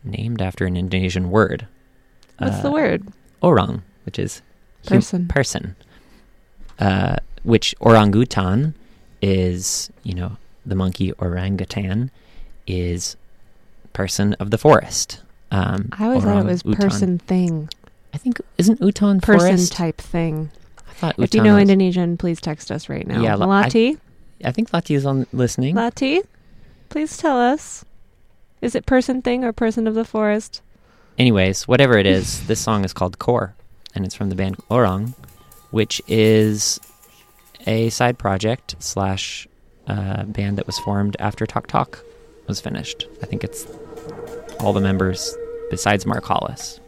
[0.04, 1.68] named after an Indonesian word.
[2.40, 3.08] What's the Uh, word?
[3.44, 4.42] Orang, which is
[4.88, 5.28] hum- Person.
[5.28, 5.76] person.
[6.80, 8.74] Uh, which orangutan
[9.22, 12.10] is, you know, the monkey orangutan
[12.66, 13.16] is
[13.92, 15.22] person of the forest.
[15.52, 16.90] Um, I always thought it was orang-utan.
[16.90, 17.70] person thing,
[18.14, 19.74] I think isn't utan person forest?
[19.74, 20.50] type thing.
[20.90, 23.22] I thought If you know was- Indonesian, please text us right now.
[23.22, 23.98] Yeah, la- I- Lati,
[24.44, 25.76] I think Lati is on listening.
[25.76, 26.22] Lati,
[26.90, 27.86] please tell us.
[28.62, 30.62] Is it person thing or person of the forest?
[31.18, 33.56] Anyways, whatever it is, this song is called Core,
[33.94, 35.14] and it's from the band Orang,
[35.72, 36.80] which is
[37.68, 39.48] a side project slash
[39.88, 42.04] uh, band that was formed after Talk Talk
[42.48, 43.08] was finished.
[43.22, 43.68] I think it's
[44.60, 45.38] all the members
[45.70, 46.80] besides Mark Hollis.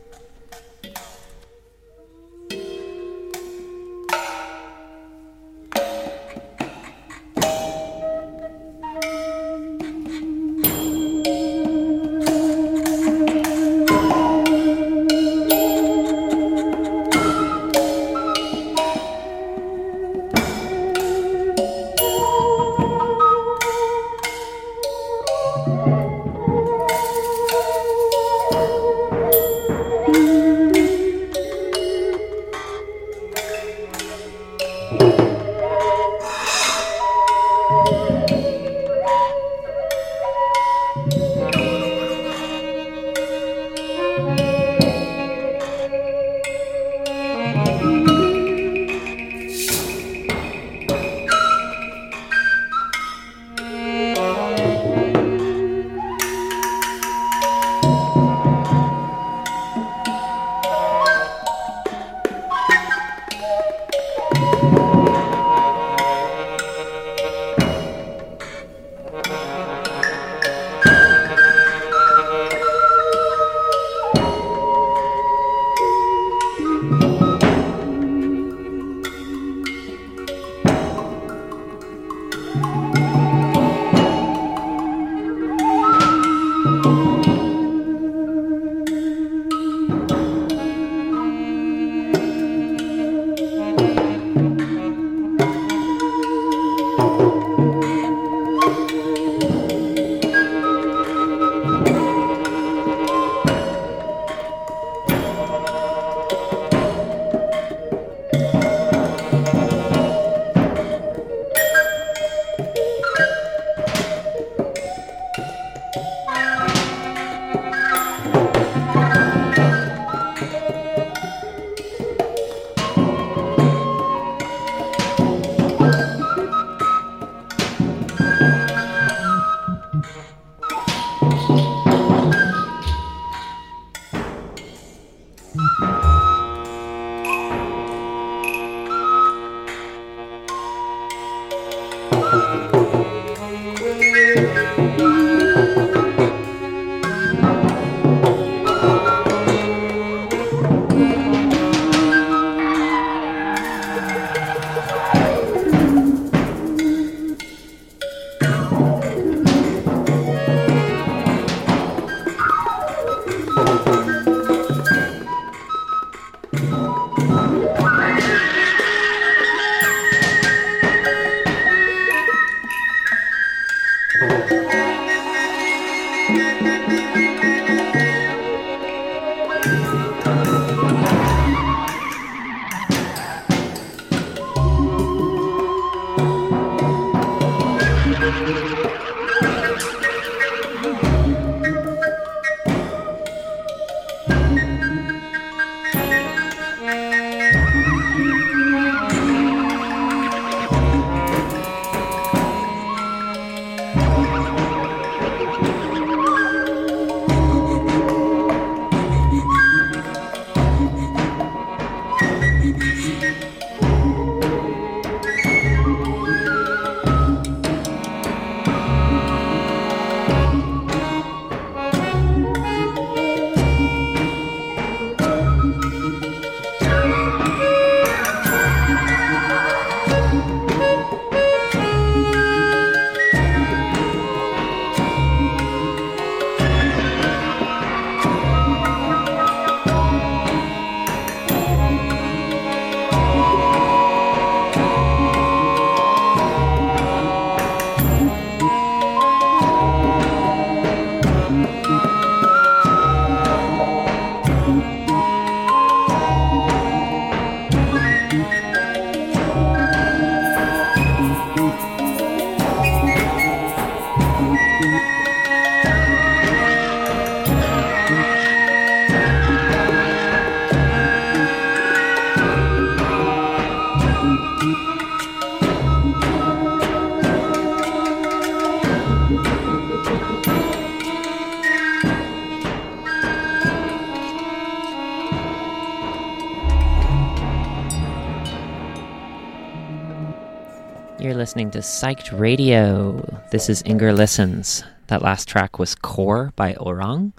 [291.55, 293.41] Listening to Psyched Radio.
[293.49, 294.83] This is Inger Listens.
[295.07, 297.31] That last track was Core by Orang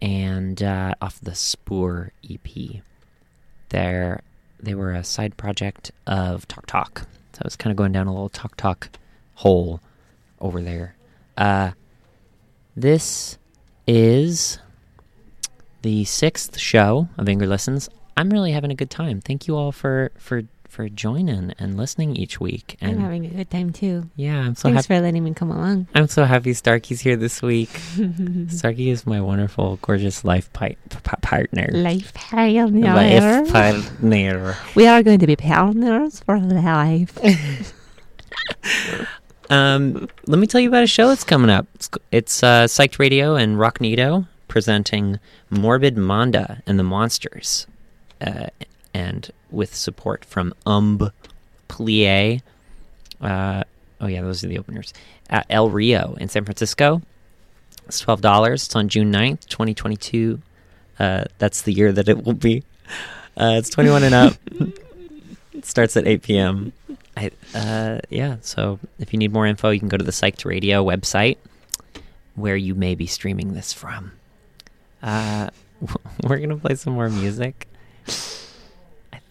[0.00, 2.80] and uh, off the Spoor EP.
[3.68, 4.22] They're,
[4.58, 7.00] they were a side project of Talk Talk.
[7.34, 8.88] So I was kind of going down a little Talk Talk
[9.34, 9.82] hole
[10.40, 10.96] over there.
[11.36, 11.72] Uh,
[12.74, 13.36] this
[13.86, 14.60] is
[15.82, 17.90] the sixth show of Inger Listens.
[18.16, 19.20] I'm really having a good time.
[19.20, 22.78] Thank you all for for for joining and listening each week.
[22.80, 24.08] And I'm having a good time too.
[24.16, 24.98] yeah, I'm so Thanks happy.
[24.98, 25.86] for letting me come along.
[25.94, 27.68] I'm so happy Starkey's here this week.
[28.48, 31.68] Starkey is my wonderful, gorgeous life pi- p- partner.
[31.72, 32.66] Life partner.
[32.94, 34.56] Life partner.
[34.74, 37.18] We are going to be partners for life.
[39.50, 41.66] Um, let me tell you about a show that's coming up.
[41.74, 45.20] It's, it's uh, Psyched Radio and Rocknedo presenting
[45.50, 47.66] Morbid Manda and the Monsters,
[48.22, 48.46] uh,
[48.94, 51.10] and with support from Umb
[51.68, 52.42] Plie.
[53.20, 53.64] Uh,
[54.00, 54.92] oh yeah, those are the openers.
[55.30, 57.02] At El Rio in San Francisco.
[57.86, 58.64] It's twelve dollars.
[58.66, 60.40] It's on June 9th, twenty twenty two.
[60.98, 62.62] Uh, that's the year that it will be.
[63.36, 64.34] Uh, it's twenty one and up.
[65.52, 66.72] it starts at eight p.m.
[67.16, 70.44] I, uh, yeah, so if you need more info, you can go to the Psyched
[70.44, 71.36] Radio website
[72.34, 74.12] where you may be streaming this from.
[75.02, 75.50] Uh,
[76.22, 77.68] we're going to play some more music.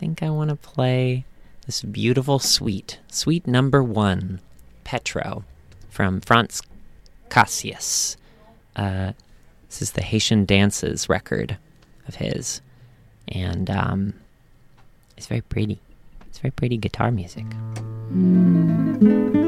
[0.01, 1.25] I think I want to play
[1.67, 4.41] this beautiful suite, suite number one,
[4.83, 5.43] Petro,
[5.91, 6.63] from Frantz
[7.29, 8.17] Casseus.
[8.75, 9.11] Uh,
[9.67, 11.59] this is the Haitian Dances record
[12.07, 12.61] of his.
[13.27, 14.15] And um,
[15.17, 15.77] it's very pretty.
[16.29, 17.45] It's very pretty guitar music.
[18.09, 19.40] That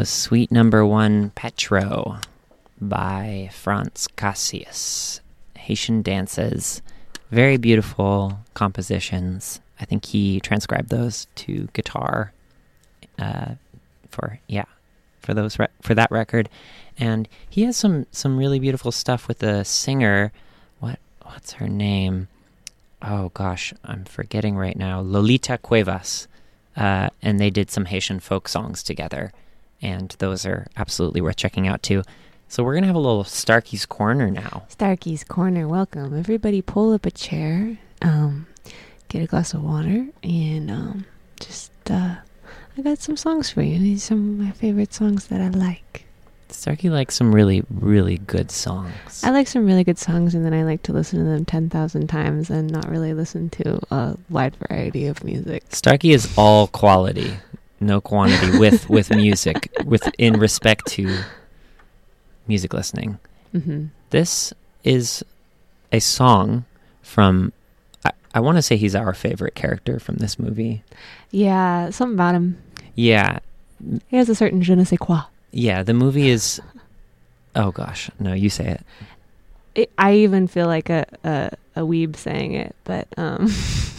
[0.00, 2.20] was Suite Number One Petro
[2.80, 5.20] by Frantz Casseus.
[5.58, 6.80] Haitian dances,
[7.30, 9.60] very beautiful compositions.
[9.78, 12.32] I think he transcribed those to guitar
[13.18, 13.56] uh,
[14.08, 14.64] for yeah
[15.20, 16.48] for those re- for that record,
[16.96, 20.32] and he has some some really beautiful stuff with the singer.
[20.78, 22.28] What what's her name?
[23.02, 25.02] Oh gosh, I'm forgetting right now.
[25.02, 26.26] Lolita Cuevas,
[26.74, 29.30] uh, and they did some Haitian folk songs together,
[29.82, 32.02] and those are absolutely worth checking out too.
[32.48, 34.64] So we're gonna have a little Starkey's Corner now.
[34.68, 36.18] Starkey's Corner, welcome.
[36.18, 38.46] Everybody pull up a chair, um,
[39.08, 41.04] get a glass of water, and um,
[41.38, 42.16] just, uh,
[42.76, 43.78] I got some songs for you.
[43.78, 46.06] These are some of my favorite songs that I like.
[46.48, 49.22] Starkey likes some really, really good songs.
[49.22, 52.08] I like some really good songs, and then I like to listen to them 10,000
[52.08, 55.62] times and not really listen to a wide variety of music.
[55.70, 57.32] Starkey is all quality,
[57.80, 61.18] no quantity with with music, with in respect to
[62.46, 63.18] music listening.
[63.52, 64.52] hmm This
[64.84, 65.24] is
[65.92, 66.64] a song
[67.02, 67.52] from.
[68.04, 70.82] I, I want to say he's our favorite character from this movie.
[71.30, 72.56] Yeah, something about him.
[72.94, 73.38] Yeah,
[74.08, 75.22] He has a certain je ne sais quoi.
[75.52, 75.82] yeah.
[75.82, 76.60] The movie is.
[77.56, 78.80] Oh gosh, no, you say it.
[79.74, 83.46] It, I even feel like a, a, a weeb saying it, but um,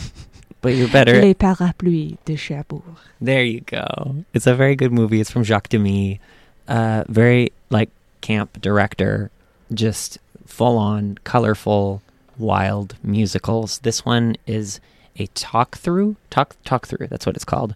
[0.61, 1.19] But you're better.
[1.21, 2.83] Les Parapluies de Cherbourg.
[3.19, 4.23] There you go.
[4.33, 5.19] It's a very good movie.
[5.19, 6.19] It's from Jacques Demy.
[6.67, 7.89] Uh, very like
[8.21, 9.31] camp director,
[9.73, 12.01] just full on colorful,
[12.37, 13.79] wild musicals.
[13.79, 14.79] This one is
[15.17, 17.07] a talk through, talk talk through.
[17.07, 17.75] That's what it's called.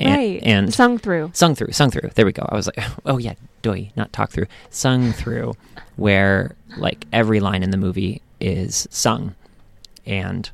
[0.00, 0.40] And, right.
[0.44, 1.32] and sung through.
[1.34, 2.10] sung through, sung through.
[2.14, 2.46] There we go.
[2.48, 5.54] I was like, oh yeah, doy, not talk through, sung through,
[5.96, 9.34] where like every line in the movie is sung,
[10.06, 10.50] and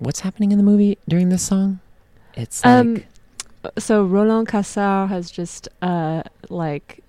[0.00, 1.78] what's happening in the movie during this song?
[2.34, 3.04] It's like Um,
[3.78, 7.04] so Roland Cassard has just uh like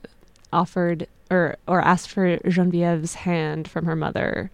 [0.54, 4.52] offered or or asked for Genevieve's hand from her mother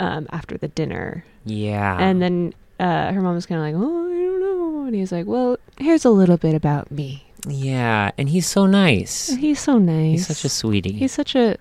[0.00, 1.24] um after the dinner.
[1.44, 4.94] yeah, And then uh her mom was kind of like, "Oh, I don't know." And
[4.94, 9.26] he's like, "Well, here's a little bit about me." yeah, and he's so nice.
[9.34, 10.18] He's so nice.
[10.18, 10.92] He's such a sweetie.
[10.94, 11.56] He's such a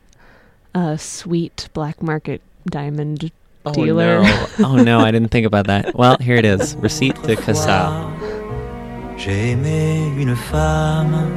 [0.73, 3.31] uh sweet black market diamond
[3.65, 4.21] oh, dealer.
[4.21, 4.47] No.
[4.65, 5.95] oh no, I didn't think about that.
[5.95, 6.75] Well, here it is.
[6.75, 8.11] Receipt de Cassar.
[9.17, 11.29] J'ai aimé une femme,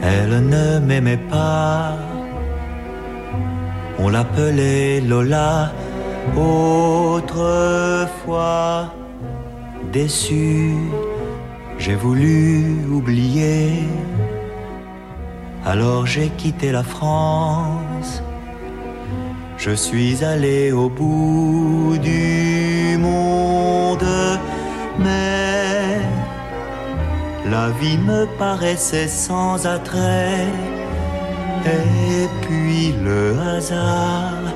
[0.00, 1.98] elle ne m'aimait pas.
[3.98, 5.72] On l'appelait Lola
[6.36, 7.64] autrefois.
[9.92, 10.76] Déçu,
[11.78, 13.88] j'ai voulu oublier.
[15.64, 18.22] Alors j'ai quitté la France.
[19.66, 24.04] Je suis allé au bout du monde,
[24.98, 26.00] mais
[27.50, 30.48] la vie me paraissait sans attrait.
[31.64, 34.52] Et puis le hasard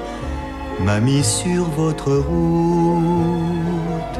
[0.85, 4.18] m'a mis sur votre route.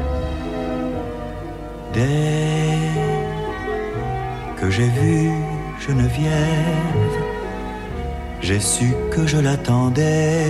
[1.93, 2.79] Dès
[4.59, 5.29] que j'ai vu
[5.79, 7.08] Geneviève,
[8.41, 10.47] j'ai su que je l'attendais.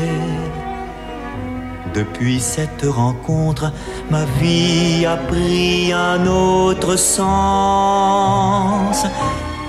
[1.93, 3.71] Depuis cette rencontre,
[4.11, 7.37] ma vie a pris un autre sens.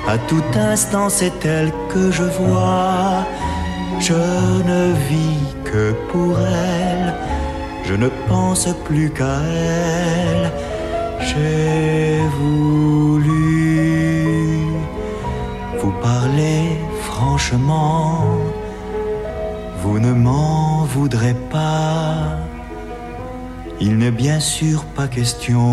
[0.07, 3.27] À tout instant, c'est elle que je vois.
[4.01, 7.15] Je ne vis que pour elle.
[7.85, 10.53] Je ne pense plus qu'à elle.
[11.21, 13.31] J'ai voulu
[15.79, 16.79] vous parler
[17.21, 18.25] franchement.
[19.83, 22.39] Vous ne m'en voudrez pas.
[23.81, 25.65] Il n'est bien sûr pas question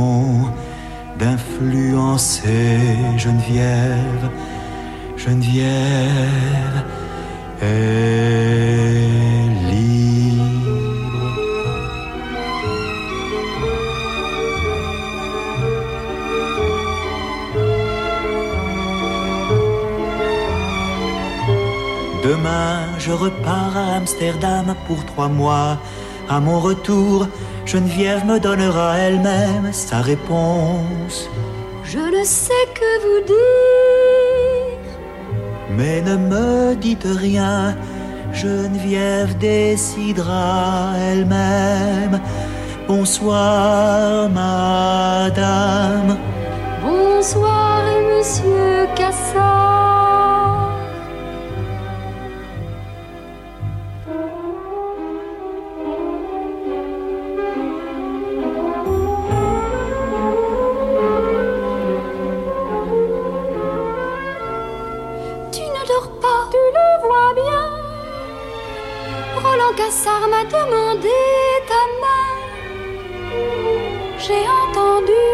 [1.19, 2.79] d'influencer
[3.17, 4.25] Geneviève.
[5.23, 6.77] Geneviève
[7.61, 8.47] est
[22.27, 25.77] Demain, je repars à Amsterdam pour trois mois.
[26.27, 27.25] À mon retour,
[27.65, 31.29] Geneviève me donnera elle-même sa réponse.
[31.85, 34.87] Je ne sais que vous dire.
[35.77, 37.77] Mais ne me dites rien,
[38.33, 42.19] Geneviève décidera elle-même.
[42.89, 46.17] Bonsoir, madame.
[46.83, 49.76] Bonsoir, monsieur Cassard.
[70.37, 71.19] M'a demandé
[71.67, 72.33] ta main.
[74.19, 75.25] J'ai entendu.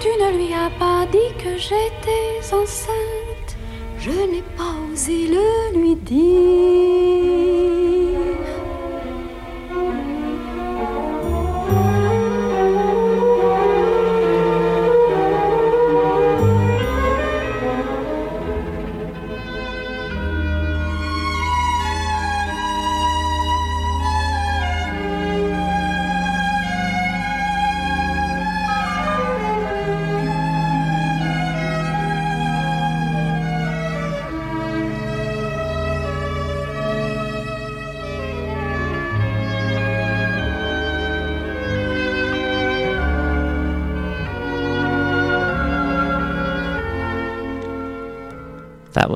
[0.00, 3.52] Tu ne lui as pas dit que j'étais enceinte.
[3.98, 6.79] Je n'ai pas osé le lui dire.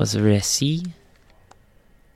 [0.05, 0.85] Was Récit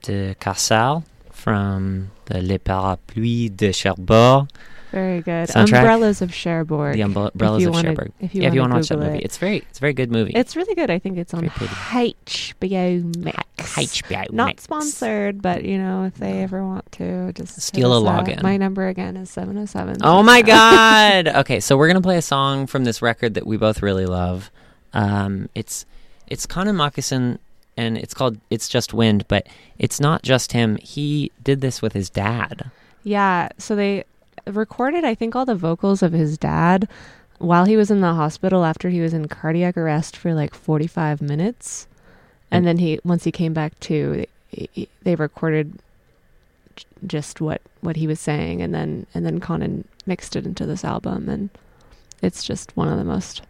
[0.04, 1.02] de Cassel
[1.32, 4.46] from the Les Parapluies de Cherbourg.
[4.92, 5.48] Very good.
[5.48, 5.78] Soundtrack?
[5.80, 6.94] Umbrellas of Cherbourg.
[6.94, 8.12] The umbrellas of wanna- Cherbourg.
[8.20, 9.24] If you yeah, if you want to watch that movie, it.
[9.24, 10.30] it's very, it's a very good movie.
[10.36, 10.88] It's really good.
[10.88, 11.48] I think it's on.
[11.48, 13.74] HBO Max.
[13.76, 14.62] HBO Not Max.
[14.62, 18.40] sponsored, but you know, if they ever want to, just Steal a login.
[18.40, 19.96] My number again is seven oh seven.
[20.02, 21.26] Oh my god!
[21.26, 24.52] okay, so we're gonna play a song from this record that we both really love.
[24.92, 25.86] Um, it's
[26.28, 27.38] it's Connan Mockasin,
[27.76, 29.46] and it's called "It's Just Wind," but
[29.78, 30.76] it's not just him.
[30.76, 32.70] He did this with his dad.
[33.02, 34.04] Yeah, so they
[34.46, 36.88] recorded, I think, all the vocals of his dad
[37.38, 41.22] while he was in the hospital after he was in cardiac arrest for like 45
[41.22, 41.86] minutes.
[42.50, 45.78] And And- then he, once he came back to, he- he- they recorded
[47.06, 48.60] just what, what he was saying.
[48.60, 51.28] And then, and then Connan mixed it into this album.
[51.28, 51.48] And
[52.22, 53.42] it's just one of the most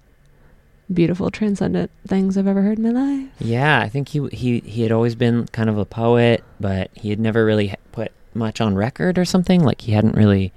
[0.93, 3.29] beautiful, transcendent things I've ever heard in my life.
[3.41, 7.11] Yeah, I think he he he had always been kind of a poet, but he
[7.11, 9.63] had never really put much on record or something.
[9.63, 10.53] Like he hadn't really,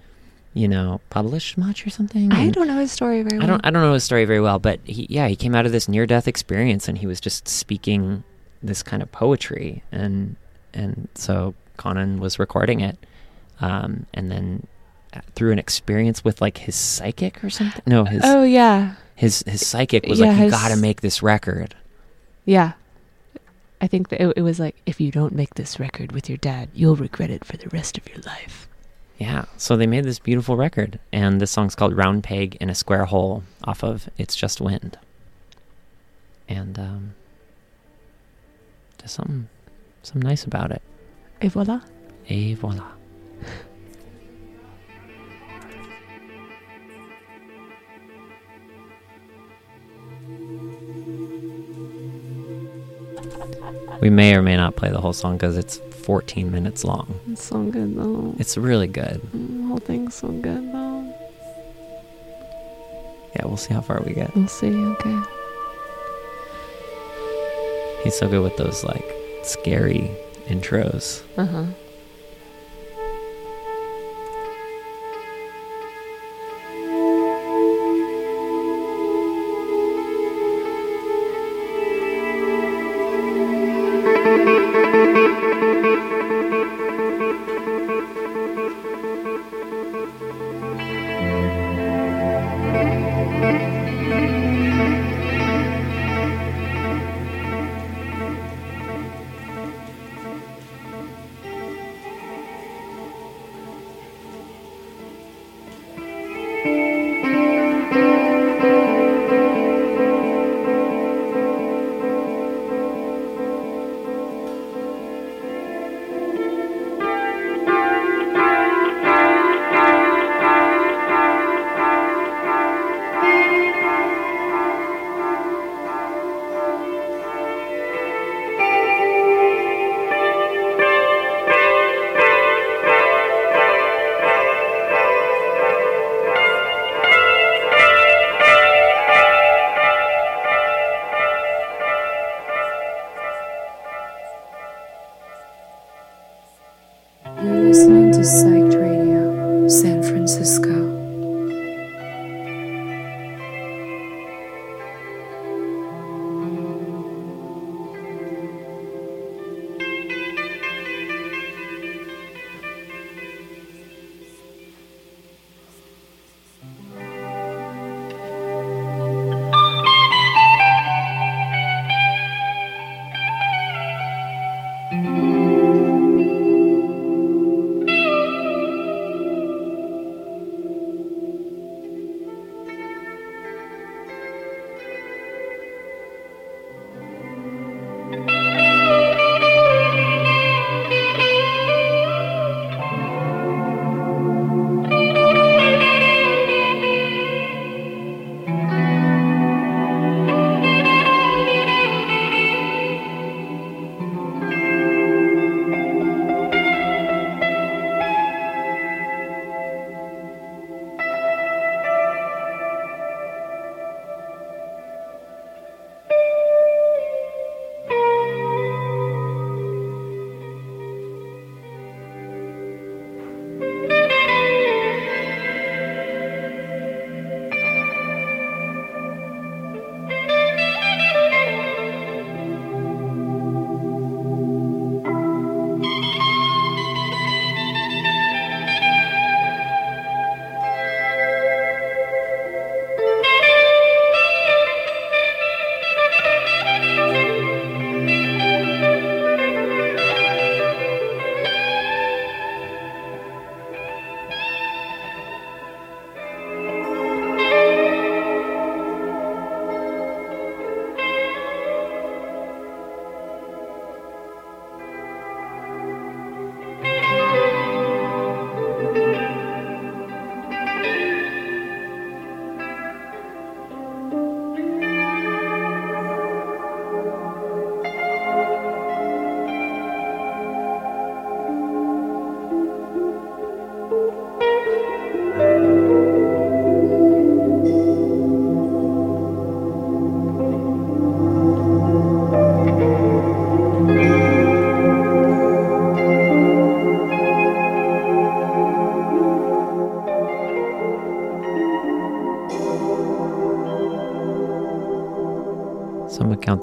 [0.54, 2.32] you know, published much or something.
[2.32, 3.44] I don't know his story very well.
[3.46, 5.66] I don't I don't know his story very well, but he yeah, he came out
[5.66, 8.24] of this near death experience and he was just speaking
[8.62, 10.36] this kind of poetry and
[10.74, 12.98] and so Connan was recording it.
[13.62, 14.68] Um and then
[15.14, 17.84] uh, through an experience with like his psychic or something.
[17.86, 18.96] No, his Oh, yeah.
[19.24, 21.76] His his psychic was Yeah, like you his- got to make this record.
[22.46, 22.74] Yeah.
[23.82, 26.38] I think that it, it was like, if you don't make this record with your
[26.38, 28.68] dad, you'll regret it for the rest of your life.
[29.18, 32.76] Yeah, so they made this beautiful record and this song's called Round Peg in a
[32.76, 34.98] Square Hole off of It's Just Wind.
[36.50, 37.14] And um
[39.00, 39.48] there's something
[40.02, 40.82] something nice about it.
[41.42, 41.82] Et voila.
[42.30, 42.88] Et voilà.
[54.02, 57.20] We may or may not play the whole song because it's 14 minutes long.
[57.32, 58.36] It's so good though.
[58.38, 59.22] It's really good.
[59.36, 61.02] Mm, The whole thing's so good though.
[63.36, 64.36] Yeah, we'll see how far we get.
[64.36, 64.68] We'll see.
[64.68, 65.20] Okay.
[68.04, 69.06] He's so good with those like
[69.44, 70.12] scary
[70.48, 71.22] intros.
[71.38, 71.66] Uh huh.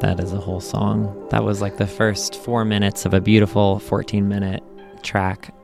[0.01, 1.29] That as a whole song.
[1.31, 4.63] That was like the first four minutes of a beautiful 14 minute
[5.03, 5.55] track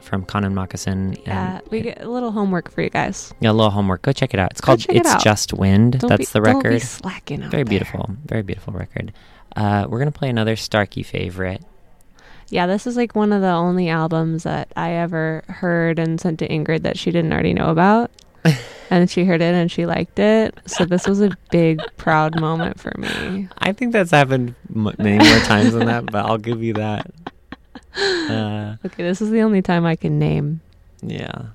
[0.00, 1.20] from Connan Mockasin.
[1.26, 3.34] Yeah, and we get a little homework for you guys.
[3.40, 4.00] yeah, a little homework.
[4.02, 4.50] Go check it out.
[4.52, 5.22] It's called check it It's.
[5.22, 5.98] Just Wind.
[6.00, 6.82] Don't That's be- the don't be record.
[6.82, 7.64] slacking Very there.
[7.66, 8.10] beautiful.
[8.24, 9.12] Very beautiful record.
[9.54, 11.62] Uh, we're gonna play another Starkey favorite.
[12.48, 16.38] Yeah, this is like one of the only albums that I ever heard and sent
[16.40, 18.10] to Ingrid that she didn't already know about.
[18.90, 20.58] and she heard it and she liked it.
[20.66, 23.48] So this was a big, proud moment for me.
[23.58, 27.10] I think that's happened m- many more times than that, but I'll give you that.
[27.96, 30.60] Uh, Okay, this is the only time I can name.
[31.02, 31.46] yeah.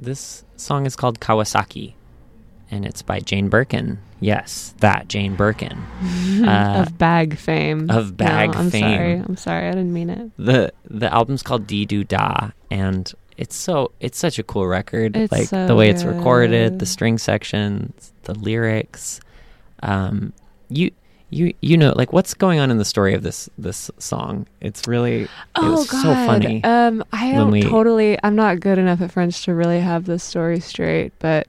[0.00, 1.94] This song is called Kawasaki,
[2.70, 3.98] and it's by Jane Birkin.
[4.20, 5.76] Yes, that Jane Birkin.
[6.46, 7.90] Uh, of bag fame.
[7.90, 8.82] of bag no, I'm fame.
[8.96, 9.12] sorry.
[9.14, 9.66] I'm sorry.
[9.66, 10.30] I didn't mean it.
[10.38, 15.16] the the album's called Di Doo Dah, and it's so it's such a cool record.
[15.16, 19.20] It's like so the way it's recorded, the string sections, the lyrics.
[19.82, 20.32] Um,
[20.68, 20.90] you
[21.30, 24.46] you you know like what's going on in the story of this this song?
[24.60, 26.02] It's really it Oh was God.
[26.02, 26.62] so funny.
[26.64, 28.18] Um, I don't we- totally.
[28.22, 31.46] I'm not good enough at French to really have this story straight, but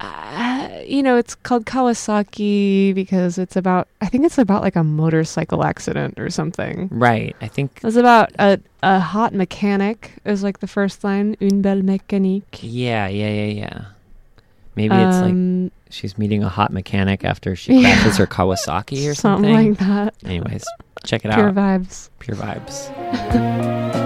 [0.00, 3.86] uh, you know, it's called Kawasaki because it's about.
[4.00, 6.88] I think it's about like a motorcycle accident or something.
[6.90, 7.36] right.
[7.40, 10.12] I think It's about a a hot mechanic.
[10.24, 11.36] Is like the first line.
[11.40, 12.60] Une belle mécanique.
[12.62, 13.84] yeah yeah yeah yeah.
[14.76, 17.94] Maybe it's like Um, she's meeting a hot mechanic after she Yeah.
[18.00, 19.70] crashes her Kawasaki or something something.
[19.70, 20.14] like that.
[20.24, 20.64] Anyways,
[21.04, 21.54] check it Pure out.
[21.54, 22.08] Pure vibes.
[22.20, 23.90] Pure vibes.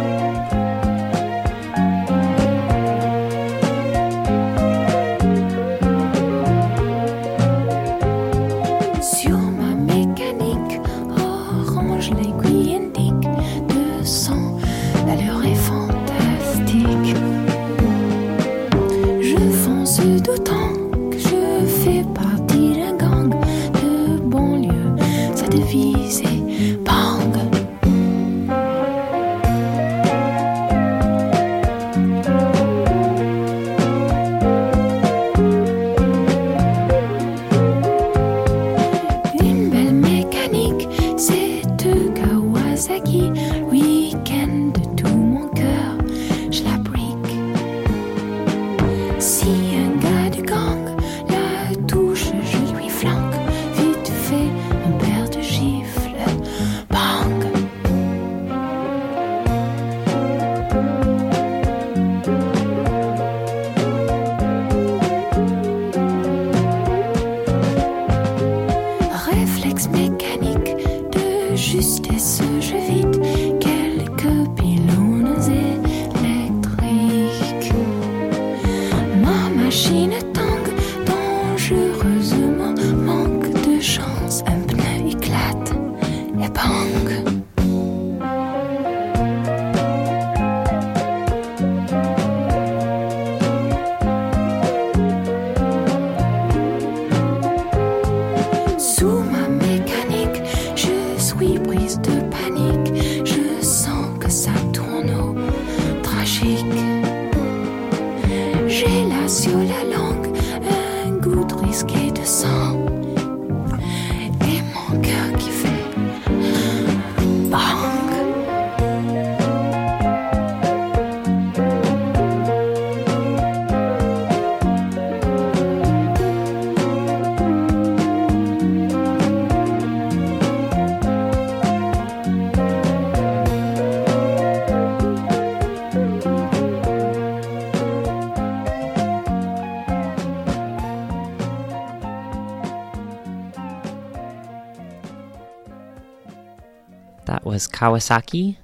[147.27, 148.57] That was Kawasaki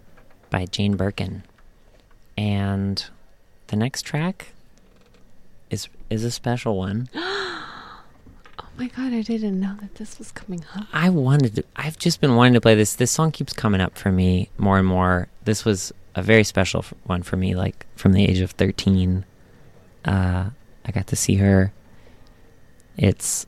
[0.51, 1.45] by Jane Birkin.
[2.37, 3.05] And
[3.69, 4.49] the next track
[5.71, 7.09] is is a special one.
[8.59, 9.13] Oh my God!
[9.13, 10.87] I didn't know that this was coming up.
[10.91, 12.95] I wanted to, I've just been wanting to play this.
[12.95, 15.29] This song keeps coming up for me more and more.
[15.45, 19.27] This was a very special one for me like from the age of 13.
[20.07, 20.51] Uh
[20.87, 21.75] I got to see her.
[22.97, 23.45] It's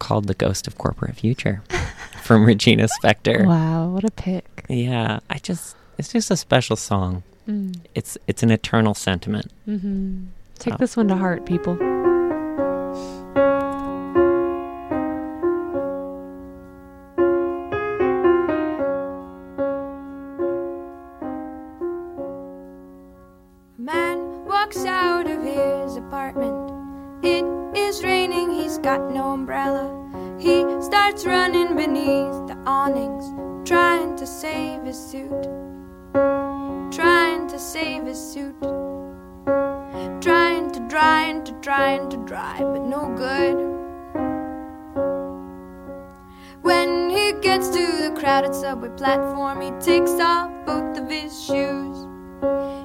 [0.00, 1.62] called The Ghost of Corporate Future
[2.28, 3.46] from Regina Spektor.
[3.46, 4.66] Wow, what a pick!
[4.68, 7.22] Yeah, I just it's just a special song.
[7.48, 7.74] Mm.
[7.94, 9.50] It's it's an eternal sentiment.
[9.64, 10.26] hmm
[10.58, 11.78] Take this one to heart, people.
[35.10, 35.42] Suit.
[36.92, 38.60] Trying to save his suit.
[40.20, 43.56] Trying to, trying to, trying to dry, but no good.
[46.60, 51.96] When he gets to the crowded subway platform, he takes off both of his shoes.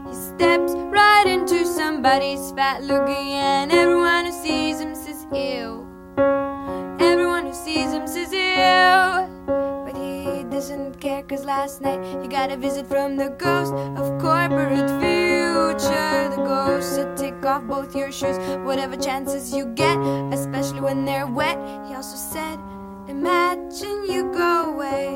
[0.08, 5.86] He steps right into somebody's fat looking, and everyone who sees him says, Ew.
[7.02, 9.33] Everyone who sees him says, Ew.
[10.64, 16.30] Doesn't care, cause last night you got a visit from the ghost of corporate future.
[16.30, 19.98] The ghost said, Take off both your shoes, whatever chances you get,
[20.32, 21.58] especially when they're wet.
[21.90, 22.58] He also said,
[23.10, 25.08] Imagine you go away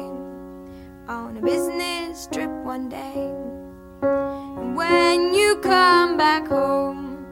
[1.07, 3.31] on a business trip one day.
[4.01, 7.25] And when you come back home,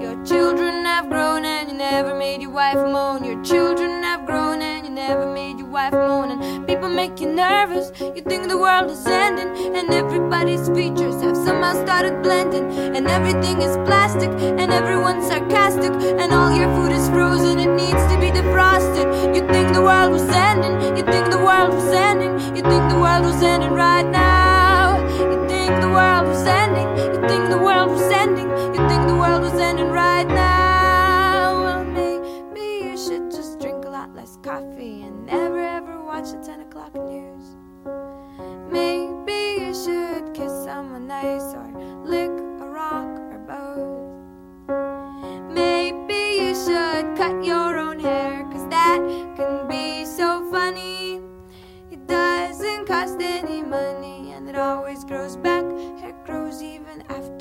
[0.00, 3.24] your children have grown and you never made your wife moan.
[3.24, 4.62] Your children have grown
[4.98, 6.42] never made your wife moan.
[6.42, 7.92] And people make you nervous.
[8.00, 12.66] You think the world is ending, and everybody's features have somehow started blending.
[12.96, 14.30] And everything is plastic,
[14.60, 15.92] and everyone's sarcastic.
[16.20, 19.06] And all your food is frozen, it needs to be defrosted.
[19.36, 23.00] You think the world was ending, you think the world was ending, you think the
[23.04, 24.98] world was ending right now.
[25.32, 29.18] You think the world was ending, you think the world was ending, you think the
[29.22, 30.57] world was ending right now.
[36.18, 37.54] Watch the 10 o'clock news.
[38.72, 41.70] Maybe you should kiss someone nice or
[42.04, 42.30] lick
[42.60, 44.10] a rock or both.
[45.54, 48.98] Maybe you should cut your own hair, cause that
[49.36, 51.20] can be so funny.
[51.92, 55.64] It doesn't cost any money and it always grows back.
[56.00, 57.37] Hair grows even after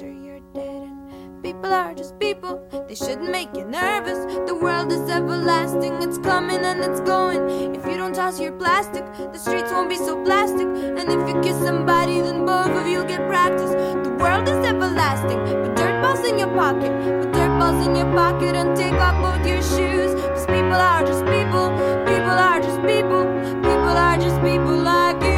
[1.58, 4.20] people are just people, they shouldn't make you nervous.
[4.48, 7.74] The world is everlasting, it's coming and it's going.
[7.74, 9.04] If you don't toss your plastic,
[9.34, 10.68] the streets won't be so plastic.
[10.68, 13.72] And if you kiss somebody, then both of you get practice.
[13.72, 18.12] The world is everlasting, put dirt balls in your pocket, put dirt balls in your
[18.14, 20.14] pocket and take off both your shoes.
[20.14, 21.74] Cause people are just people,
[22.06, 23.24] people are just people,
[23.66, 25.37] people are just people like you.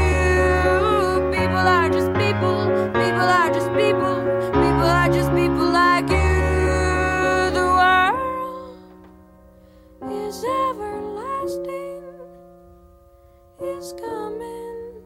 [13.61, 15.03] Is coming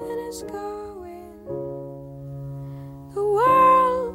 [0.00, 1.32] and is going.
[3.14, 4.14] The world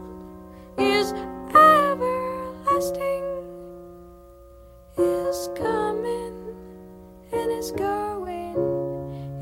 [0.77, 1.13] is
[1.49, 3.25] everlasting,
[4.97, 6.55] is coming
[7.31, 8.55] and is going,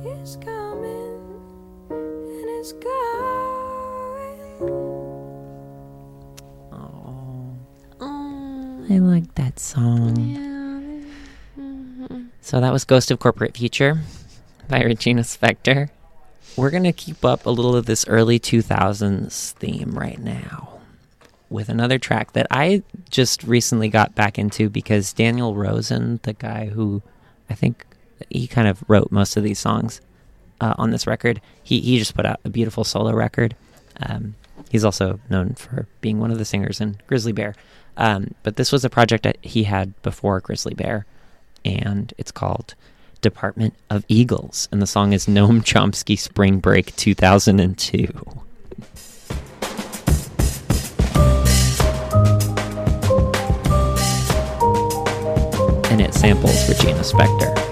[0.06, 1.41] is coming
[1.90, 2.90] and is going.
[8.91, 10.16] I like that song.
[10.18, 10.49] Yeah.
[12.41, 13.99] So that was Ghost of Corporate Future
[14.70, 15.90] by Regina Spektor.
[16.56, 20.80] We're going to keep up a little of this early 2000s theme right now
[21.50, 26.68] with another track that I just recently got back into because Daniel Rossen, the guy
[26.68, 27.02] who
[27.50, 27.84] I think
[28.30, 30.02] he kind of wrote most of these songs
[30.62, 33.56] uh, on this record, he, he just put out a beautiful solo record.
[34.00, 34.36] Um,
[34.70, 37.56] he's also known for being one of the singers in Grizzly Bear.
[37.98, 41.08] Um, but this was a project that he had before Grizzly Bear,
[41.66, 42.76] and it's called
[43.22, 48.08] Department of Eagles, and the song is Noam Chomsky Spring Break 2002.
[55.91, 57.69] And it samples Regina Spektor.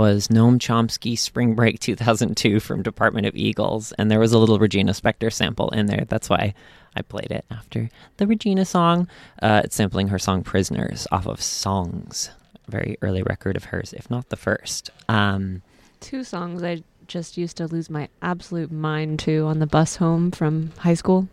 [0.00, 4.58] Was Noam Chomsky Spring Break 2002 from Department of Eagles, and there was a little
[4.58, 6.06] Regina Spektor sample in there.
[6.08, 6.54] That's why
[6.96, 9.08] I played it after the Regina song.
[9.42, 12.30] Uh, it's sampling her song Prisoners off of Songs,
[12.66, 14.88] a very early record of hers, if not the first.
[15.10, 15.60] Um,
[16.00, 20.30] Two songs I just used to lose my absolute mind to on the bus home
[20.30, 21.28] from high school.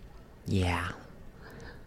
[0.46, 0.90] Yeah.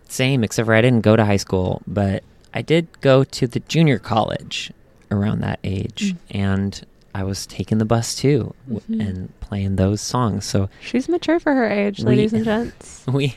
[0.09, 2.25] Same, except for I didn't go to high school, but
[2.55, 4.73] I did go to the junior college
[5.11, 6.17] around that age, Mm.
[6.31, 6.81] and
[7.15, 9.09] I was taking the bus too w- Mhm.
[9.09, 10.45] and playing those songs.
[10.45, 13.05] So She's mature for her age, We- ladies and gents.
[13.13, 13.37] we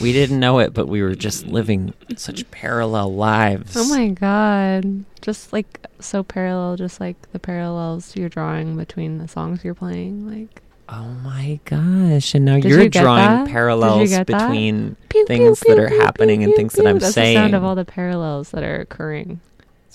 [0.00, 3.76] we didn't know it, but we were just living such parallel lives.
[3.76, 5.04] Oh my god.
[5.20, 10.26] Just like so parallel, just like the parallels you're drawing between the songs you're playing.
[10.28, 12.34] Like Oh my gosh!
[12.34, 13.48] And now Did you're you drawing that?
[13.48, 16.86] Parallels between Pew, things pew, that are pew, happening pew, and things that.
[16.86, 17.34] I'm That's saying.
[17.36, 19.40] the sound of all the parallels that are occurring.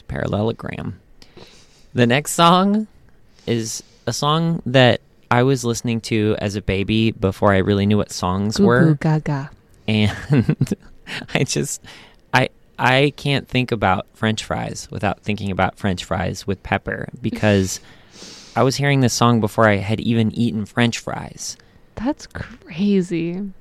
[0.10, 1.00] Parallelogram.
[1.94, 2.88] The next song
[3.48, 5.00] is a song that
[5.32, 8.86] I was listening to as a baby before I really knew what songs Goo were.
[8.86, 9.50] goo gaga.
[9.88, 10.76] and
[11.34, 11.82] I just
[12.34, 17.80] I I can't think about French fries without thinking about French fries with pepper because
[18.56, 21.56] I was hearing this song before I had even eaten French fries.
[21.96, 23.52] That's crazy.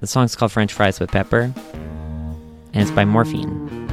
[0.00, 1.52] The song's called French Fries with Pepper,
[2.72, 3.87] and it's by Morphine.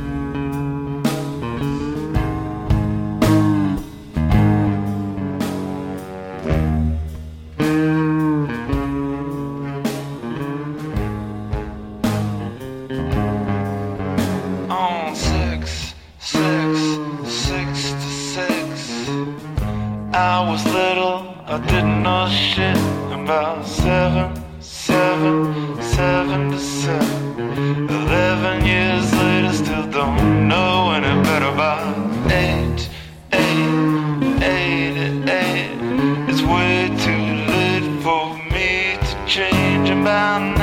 [21.55, 22.75] I didn't know shit
[23.13, 27.87] about seven, seven, seven to seven.
[27.89, 31.95] Eleven years later, still don't know any better about
[32.29, 32.89] eight,
[33.31, 36.27] eight, eight, eight.
[36.27, 40.54] It's way too late for me to change about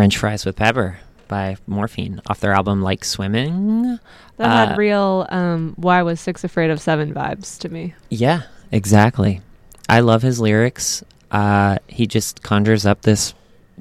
[0.00, 0.98] French Fries with Pepper
[1.28, 3.98] by Morphine off their album Like Swimming.
[4.38, 7.92] That Uh, had real um, "Why was six afraid of seven vibes to me.
[8.08, 9.42] Yeah, exactly.
[9.90, 11.04] I love his lyrics.
[11.30, 13.34] Uh, he just conjures up this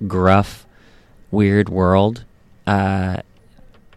[0.09, 0.65] gruff,
[1.31, 2.25] weird world.
[2.67, 3.21] Uh,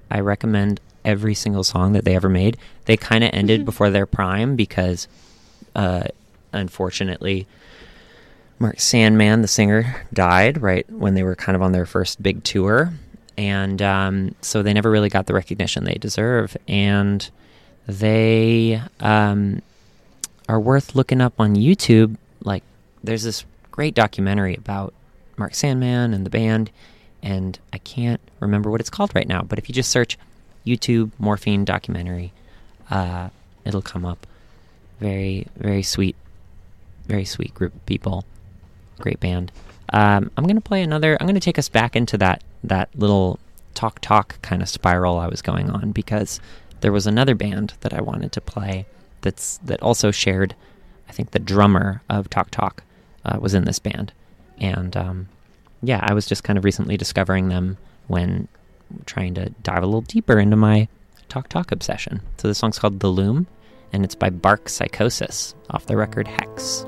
[0.08, 2.56] I recommend every single song that they ever made.
[2.84, 5.08] They kind of ended before their prime because,
[5.74, 6.04] uh,
[6.52, 7.48] unfortunately,
[8.62, 12.44] Mark Sandman, the singer, died right when they were kind of on their first big
[12.44, 12.92] tour.
[13.36, 16.56] And um, so they never really got the recognition they deserve.
[16.68, 17.28] And
[17.88, 19.62] they um,
[20.48, 22.16] are worth looking up on YouTube.
[22.44, 22.62] Like,
[23.02, 24.94] there's this great documentary about
[25.36, 26.70] Mark Sandman and the band,
[27.20, 29.42] and I can't remember what it's called right now.
[29.42, 30.16] But if you just search
[30.64, 32.32] YouTube Morphine documentary,
[32.90, 33.30] uh,
[33.64, 34.24] it'll come up.
[35.00, 36.14] Very, very sweet,
[37.08, 38.24] very sweet group of people.
[39.02, 39.52] Great band.
[39.92, 41.18] Um, I'm gonna play another.
[41.20, 43.38] I'm gonna take us back into that that little
[43.74, 46.40] talk talk kind of spiral I was going on because
[46.80, 48.86] there was another band that I wanted to play
[49.22, 50.54] that's that also shared.
[51.08, 52.84] I think the drummer of Talk Talk
[53.24, 54.12] uh, was in this band,
[54.58, 55.28] and um,
[55.82, 57.76] yeah, I was just kind of recently discovering them
[58.06, 58.48] when
[59.04, 60.88] trying to dive a little deeper into my
[61.28, 62.20] Talk Talk obsession.
[62.38, 63.48] So this song's called The Loom,
[63.92, 66.86] and it's by Bark Psychosis off the record Hex.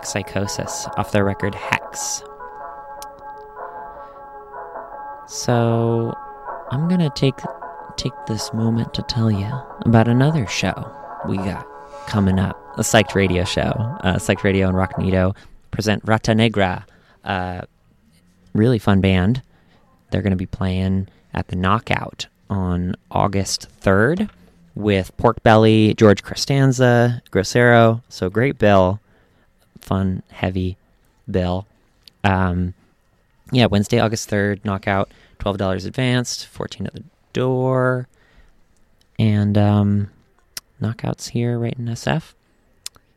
[0.00, 2.22] Bark Psychosis off their record Hex.
[5.26, 6.14] So
[6.70, 7.38] I'm gonna take
[7.98, 9.50] take this moment to tell you
[9.84, 10.90] about another show
[11.28, 11.66] we got
[12.06, 12.56] coming up.
[12.78, 13.60] A Psyched Radio show.
[14.00, 15.36] Uh, Psyched Radio and Rocknito
[15.70, 16.86] present Rata Negra.
[17.22, 17.60] Uh,
[18.54, 19.42] really fun band.
[20.10, 24.30] They're going to be playing at the Knockout on August 3rd
[24.74, 28.02] with Pork Belly, George Costanza, Grossero.
[28.08, 28.98] So great bill.
[29.80, 30.76] Fun, heavy
[31.30, 31.66] bill.
[32.24, 32.74] Um,
[33.52, 35.10] yeah, Wednesday, August 3rd, Knockout.
[35.40, 37.02] $12 advanced, 14 at the
[37.32, 38.06] door.
[39.18, 40.10] And um,
[40.80, 42.34] Knockouts here right in SF.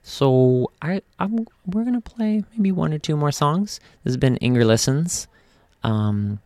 [0.03, 3.79] So I I'm we're gonna play maybe one or two more songs.
[4.03, 5.27] This has been Inger Listens.
[5.81, 6.39] Um,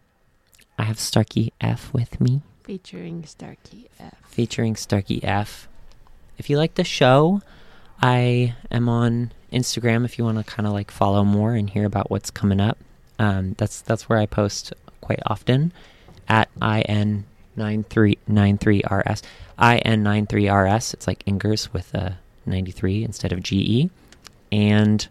[0.77, 4.13] I have Starkey F with me, Featuring Starkey F.
[4.29, 5.67] featuring Starkey F.
[6.37, 7.41] If you like the show,
[7.99, 10.05] I am on Instagram.
[10.05, 12.77] If you want to kind of like follow more and hear about what's coming up,
[13.19, 15.71] um, that's that's where I post quite often
[16.27, 17.25] at in
[17.55, 19.23] nine three nine three rs
[19.59, 20.93] in nine three rs.
[20.93, 23.89] It's like Ingers with a ninety three instead of ge,
[24.51, 25.07] and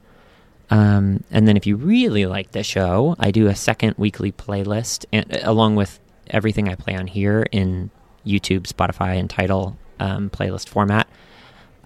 [0.70, 5.04] um, and then if you really like the show, I do a second weekly playlist,
[5.12, 5.98] and along with
[6.28, 7.90] everything I play on here in
[8.26, 11.06] YouTube, Spotify, and Tidal um, playlist format.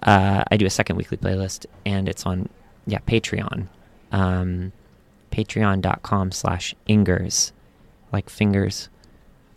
[0.03, 2.49] Uh, I do a second weekly playlist, and it's on
[2.87, 3.67] yeah Patreon,
[4.11, 4.71] um,
[5.31, 7.51] patreon.com slash ingers,
[8.11, 8.89] like fingers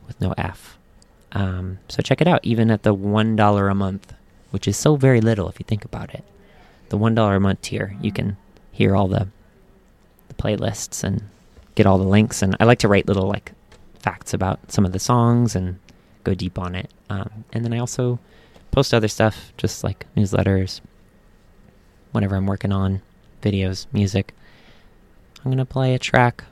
[0.06, 0.78] with no f.
[1.32, 4.14] Um, so check it out, even at the one dollar a month,
[4.50, 6.24] which is so very little if you think about it.
[6.90, 8.36] The one dollar a month tier, you can
[8.70, 9.28] hear all the
[10.28, 11.22] the playlists and
[11.74, 12.42] get all the links.
[12.42, 13.52] And I like to write little like
[13.98, 15.78] facts about some of the songs and
[16.22, 16.90] go deep on it.
[17.10, 18.18] Um, and then I also
[18.74, 20.80] post other stuff, just like newsletters,
[22.10, 23.02] whatever I'm working on,
[23.40, 24.34] videos, music.
[25.44, 26.42] I'm gonna play a track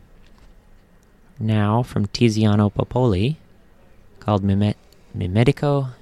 [1.41, 3.39] now from Tiziano Popoli
[4.21, 4.77] called Mimet-
[5.17, 5.95] Mimetico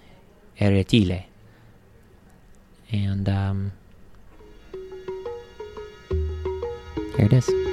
[0.60, 1.24] Eretile.
[2.92, 3.72] And um,
[7.16, 7.69] here it is.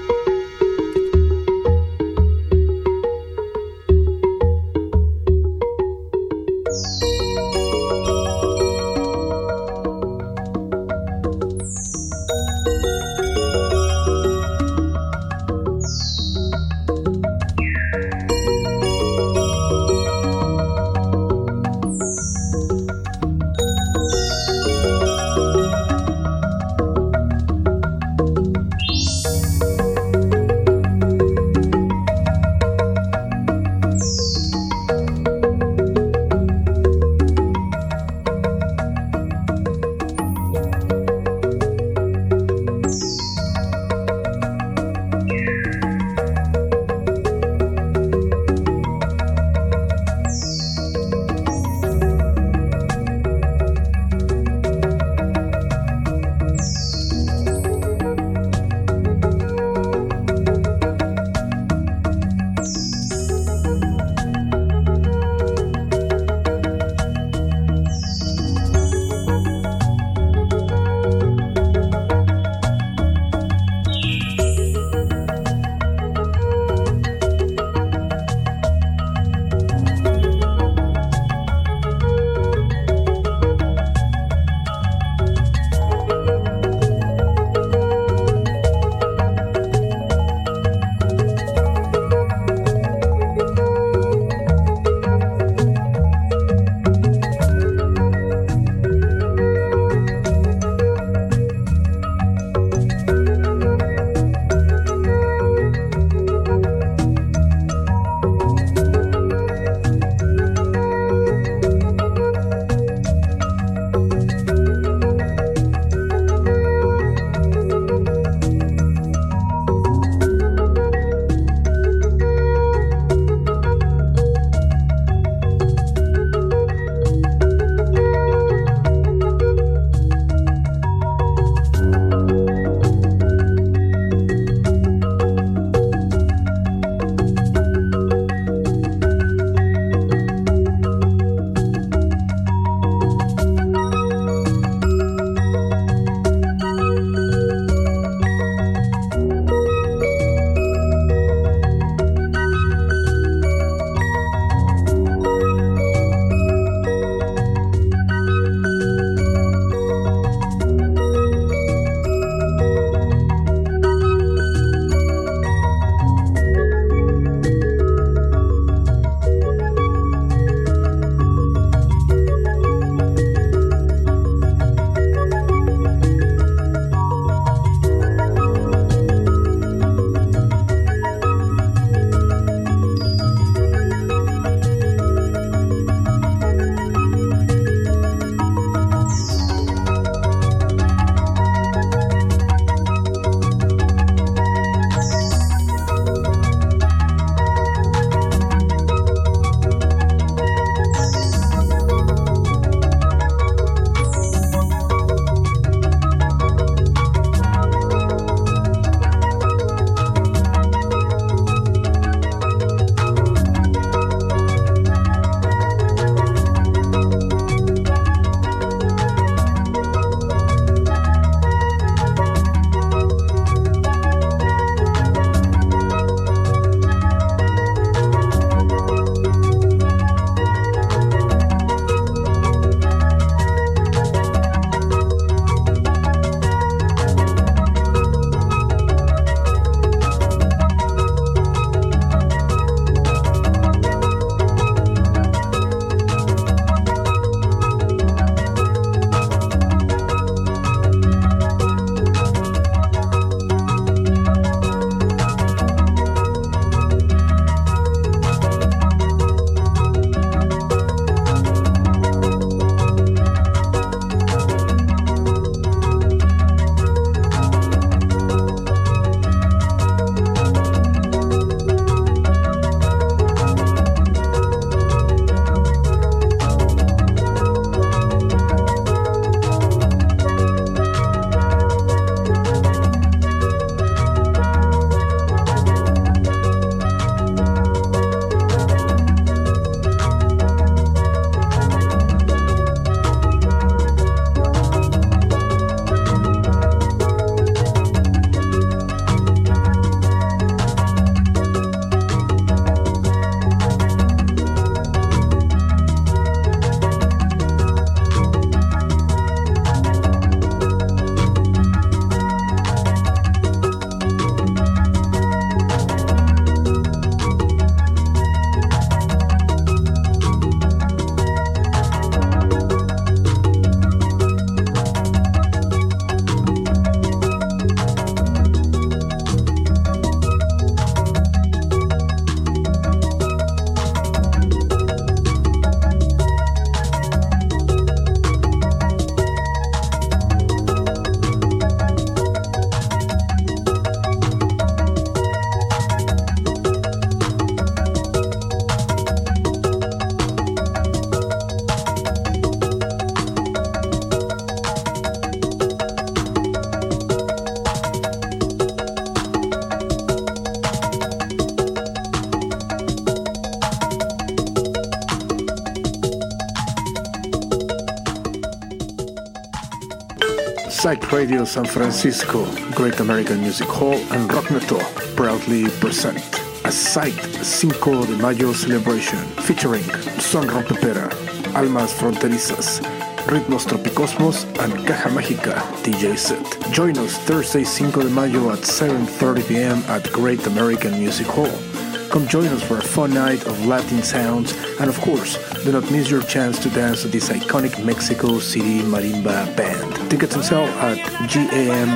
[370.87, 374.79] Psych Radio San Francisco, Great American Music Hall, and Rockneto
[375.17, 376.23] proudly present
[376.63, 377.11] a Psych
[377.43, 379.83] Cinco de Mayo celebration featuring
[380.17, 381.09] Son Rompe Pera,
[381.57, 382.79] Almas Fronterizas,
[383.27, 386.71] Ritmos Tropicosmos, and Caja Mágica DJ set.
[386.71, 389.77] Join us Thursday Cinco de Mayo at 7.30 p.m.
[389.89, 391.76] at Great American Music Hall.
[392.09, 395.89] Come join us for a fun night of Latin sounds, and of course, do not
[395.91, 400.09] miss your chance to dance with this iconic Mexico City marimba band.
[400.09, 400.97] Tickets on sale at
[401.29, 401.87] gamh.com.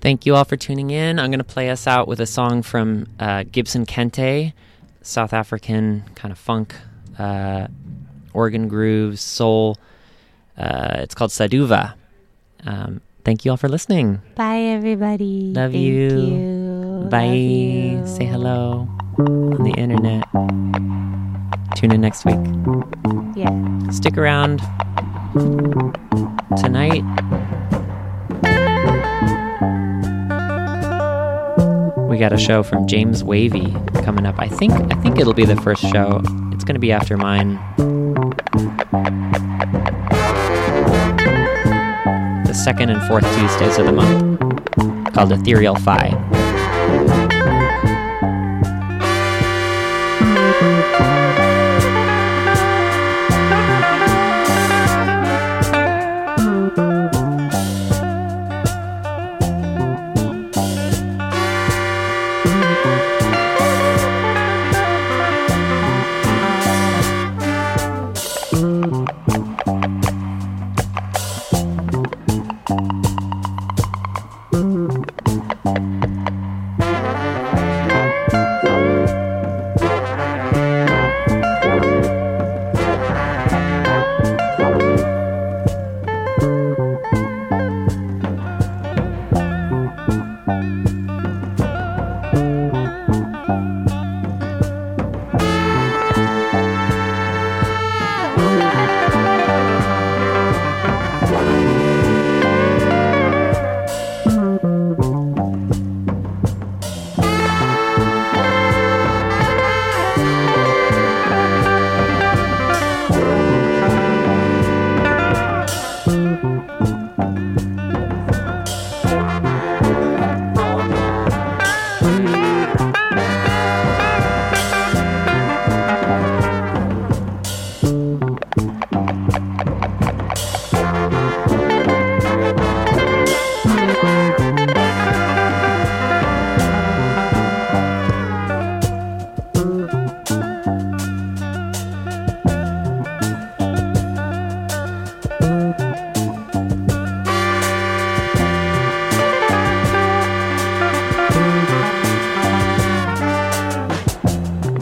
[0.00, 1.18] Thank you all for tuning in.
[1.18, 4.52] I'm going to play us out with a song from uh, Gibson Kente,
[5.02, 6.74] South African kind of funk,
[7.18, 7.66] uh,
[8.32, 9.76] organ grooves, soul.
[10.56, 11.94] Uh, it's called Saduva.
[12.64, 14.22] Um, thank you all for listening.
[14.36, 15.52] Bye, everybody.
[15.52, 16.08] Love Thank you.
[16.20, 17.08] you.
[17.10, 17.26] Bye.
[17.26, 18.06] Love you.
[18.06, 18.88] Say hello
[19.18, 20.24] on the internet.
[21.74, 22.38] Tune in next week.
[23.34, 23.50] Yeah.
[23.90, 24.60] Stick around
[26.56, 27.02] tonight.
[32.08, 33.74] We got a show from James Wavy
[34.04, 34.36] coming up.
[34.38, 36.22] I think I think it'll be the first show.
[36.52, 37.58] It's going to be after mine.
[42.64, 46.65] Second and fourth Tuesdays of the month, called Ethereal Phi.